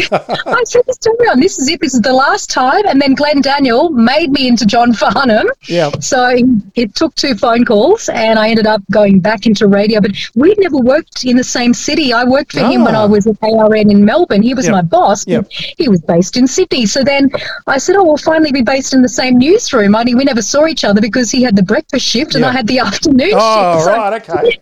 I 0.46 0.62
said 0.64 0.82
this 0.86 0.96
to 0.98 1.10
everyone. 1.10 1.40
This 1.40 1.58
is 1.58 1.68
it. 1.68 1.80
This 1.80 1.92
is 1.92 2.00
the 2.00 2.12
last 2.12 2.50
time. 2.50 2.86
And 2.86 3.02
then 3.02 3.14
Glenn 3.14 3.40
Daniel 3.40 3.90
made 3.90 4.30
me 4.30 4.46
into 4.46 4.64
John 4.64 4.92
Farnham. 5.00 5.48
Yeah. 5.62 5.90
So 5.98 6.36
it 6.76 6.94
took 6.94 7.16
two 7.16 7.34
phone 7.34 7.64
calls, 7.64 8.08
and 8.08 8.38
I 8.38 8.48
ended 8.48 8.66
up 8.68 8.80
going 8.92 9.18
back 9.18 9.44
into 9.44 9.66
radio. 9.66 10.00
But 10.00 10.12
we'd 10.36 10.58
never 10.60 10.76
worked 10.78 11.24
in 11.24 11.36
the 11.36 11.42
same 11.42 11.74
city. 11.74 12.12
I 12.12 12.22
worked 12.22 12.52
for 12.52 12.60
ah. 12.60 12.70
him 12.70 12.84
when 12.84 12.94
I 12.94 13.02
ah. 13.02 13.06
was 13.08 13.26
at 13.26 13.36
ARN 13.42 13.90
in 13.90 14.04
Melbourne. 14.04 14.42
He 14.42 14.54
was 14.54 14.66
yep. 14.66 14.72
my 14.72 14.82
boss. 14.82 15.26
Yep. 15.26 15.50
He 15.50 15.88
was 15.88 16.00
based 16.00 16.36
in 16.36 16.46
Sydney. 16.46 16.86
So 16.86 17.02
then 17.02 17.28
I 17.66 17.78
said, 17.78 17.96
"Oh, 17.96 18.04
we'll 18.04 18.18
finally 18.18 18.52
be 18.52 18.62
based 18.62 18.94
in 18.94 19.02
the 19.02 19.08
same 19.08 19.36
newsroom." 19.38 19.96
I 19.96 20.04
mean, 20.04 20.16
we 20.16 20.22
never 20.22 20.42
saw 20.42 20.68
each 20.68 20.84
other 20.84 21.00
because 21.00 21.32
he 21.32 21.42
had 21.42 21.56
the 21.56 21.64
breakfast 21.64 22.06
shift 22.06 22.36
and 22.36 22.42
yep. 22.42 22.52
I 22.52 22.56
had 22.56 22.68
the 22.68 22.78
afternoon 22.86 23.32
oh, 23.34 23.78
shift. 23.78 23.88
Oh, 23.88 23.98
right. 23.98 24.22
Okay. 24.22 24.60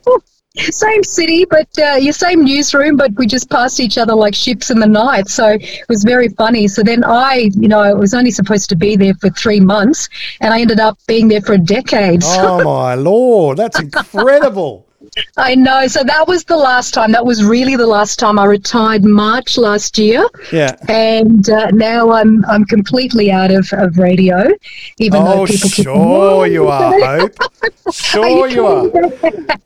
Same 0.56 1.04
city, 1.04 1.44
but 1.44 1.68
uh, 1.78 1.94
your 1.94 2.12
same 2.12 2.44
newsroom, 2.44 2.96
but 2.96 3.12
we 3.16 3.26
just 3.26 3.48
passed 3.50 3.78
each 3.80 3.98
other 3.98 4.14
like 4.14 4.34
ships 4.34 4.70
in 4.70 4.80
the 4.80 4.86
night. 4.86 5.28
So 5.28 5.58
it 5.60 5.86
was 5.88 6.02
very 6.02 6.28
funny. 6.28 6.66
So 6.66 6.82
then 6.82 7.04
I, 7.04 7.50
you 7.54 7.68
know, 7.68 7.80
I 7.80 7.92
was 7.92 8.14
only 8.14 8.30
supposed 8.30 8.68
to 8.70 8.76
be 8.76 8.96
there 8.96 9.14
for 9.14 9.30
three 9.30 9.60
months, 9.60 10.08
and 10.40 10.52
I 10.52 10.60
ended 10.60 10.80
up 10.80 10.98
being 11.06 11.28
there 11.28 11.40
for 11.40 11.52
a 11.52 11.58
decade. 11.58 12.22
Oh 12.24 12.64
my 12.64 12.94
lord, 12.94 13.58
that's 13.58 13.78
incredible! 13.80 14.86
I 15.36 15.54
know. 15.54 15.86
So 15.86 16.04
that 16.04 16.28
was 16.28 16.44
the 16.44 16.56
last 16.56 16.92
time. 16.92 17.12
That 17.12 17.24
was 17.24 17.44
really 17.44 17.76
the 17.76 17.86
last 17.86 18.18
time. 18.18 18.38
I 18.38 18.44
retired 18.44 19.04
March 19.04 19.56
last 19.56 19.96
year. 19.98 20.28
Yeah. 20.52 20.76
And 20.88 21.48
uh, 21.48 21.70
now 21.70 22.10
I'm 22.12 22.44
I'm 22.46 22.64
completely 22.64 23.30
out 23.30 23.50
of, 23.50 23.72
of 23.72 23.96
radio. 23.98 24.48
Even 24.98 25.22
oh, 25.22 25.24
though 25.24 25.46
people 25.46 25.70
sure 25.70 25.84
keep, 25.84 25.86
oh, 25.88 26.44
you 26.44 26.68
are, 26.68 27.20
Hope. 27.20 27.32
Sure 27.92 28.48
you, 28.48 28.54
you 28.54 28.66
are. 28.66 28.90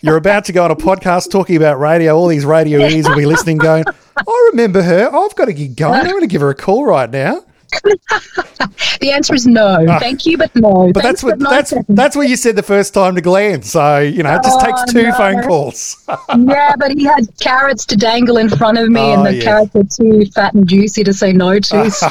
You're 0.01 0.17
about 0.17 0.45
to 0.47 0.53
go 0.53 0.65
on 0.65 0.71
a 0.71 0.77
podcast 0.77 1.31
talking 1.31 1.57
about 1.57 1.79
radio. 1.79 2.17
All 2.17 2.29
these 2.29 2.45
radio 2.45 2.81
ears 2.81 3.09
will 3.09 3.17
be 3.17 3.27
listening, 3.27 3.59
going, 3.59 3.85
"I 4.17 4.49
remember 4.53 4.83
her. 4.83 5.15
I've 5.15 5.35
got 5.35 5.47
to 5.47 5.53
get 5.53 5.77
going. 5.77 6.01
I'm 6.01 6.07
going 6.07 6.21
to 6.21 6.27
give 6.27 6.41
her 6.41 6.51
a 6.51 6.55
call 6.55 6.87
right 6.87 7.11
now." 7.11 7.45
the 9.01 9.11
answer 9.13 9.35
is 9.35 9.47
no. 9.47 9.85
Ah. 9.89 9.99
Thank 9.99 10.27
you, 10.27 10.39
but 10.39 10.55
no. 10.55 10.91
But 10.93 11.03
Thanks, 11.03 11.23
that's 11.23 11.23
what 11.23 11.39
that's 11.39 11.75
that's 11.89 12.17
what 12.17 12.29
you 12.29 12.37
said 12.37 12.57
the 12.57 12.63
first 12.63 12.95
time 12.95 13.15
to 13.15 13.21
Glenn. 13.21 13.63
So 13.63 13.99
you 13.99 14.23
know, 14.23 14.35
it 14.35 14.43
just 14.43 14.61
oh, 14.61 14.65
takes 14.65 14.93
two 14.93 15.05
no. 15.05 15.13
phone 15.13 15.43
calls. 15.43 16.05
yeah, 16.39 16.75
but 16.77 16.93
he 16.93 17.05
had 17.05 17.27
carrots 17.41 17.85
to 17.87 17.97
dangle 17.97 18.37
in 18.37 18.49
front 18.49 18.79
of 18.79 18.89
me, 18.89 19.01
oh, 19.01 19.15
and 19.15 19.27
the 19.27 19.35
yes. 19.35 19.45
carrots 19.45 19.75
were 19.75 19.85
too 19.85 20.31
fat 20.33 20.55
and 20.55 20.69
juicy 20.69 21.05
to 21.05 21.13
say 21.13 21.33
no 21.33 21.59
to. 21.59 21.85
So. 21.95 22.09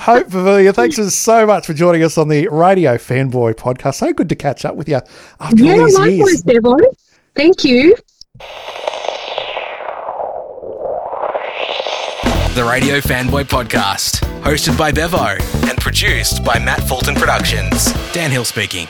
Hope 0.00 0.28
Fabillar, 0.28 0.72
thanks 0.72 0.96
so 1.14 1.46
much 1.46 1.66
for 1.66 1.72
joining 1.72 2.02
us 2.02 2.18
on 2.18 2.28
the 2.28 2.46
Radio 2.48 2.96
Fanboy 2.96 3.54
podcast. 3.54 3.94
So 3.94 4.12
good 4.12 4.28
to 4.28 4.36
catch 4.36 4.64
up 4.64 4.76
with 4.76 4.88
you 4.88 5.00
after 5.40 5.56
yeah, 5.56 5.72
all 5.72 5.86
these 5.86 5.98
likewise, 5.98 6.44
years. 6.44 6.96
Thank 7.34 7.64
you. 7.64 7.96
The 12.58 12.64
Radio 12.64 12.98
Fanboy 12.98 13.44
Podcast, 13.44 14.18
hosted 14.42 14.76
by 14.76 14.90
Bevo 14.90 15.36
and 15.68 15.78
produced 15.78 16.42
by 16.42 16.58
Matt 16.58 16.82
Fulton 16.88 17.14
Productions. 17.14 17.92
Dan 18.12 18.32
Hill 18.32 18.44
speaking. 18.44 18.88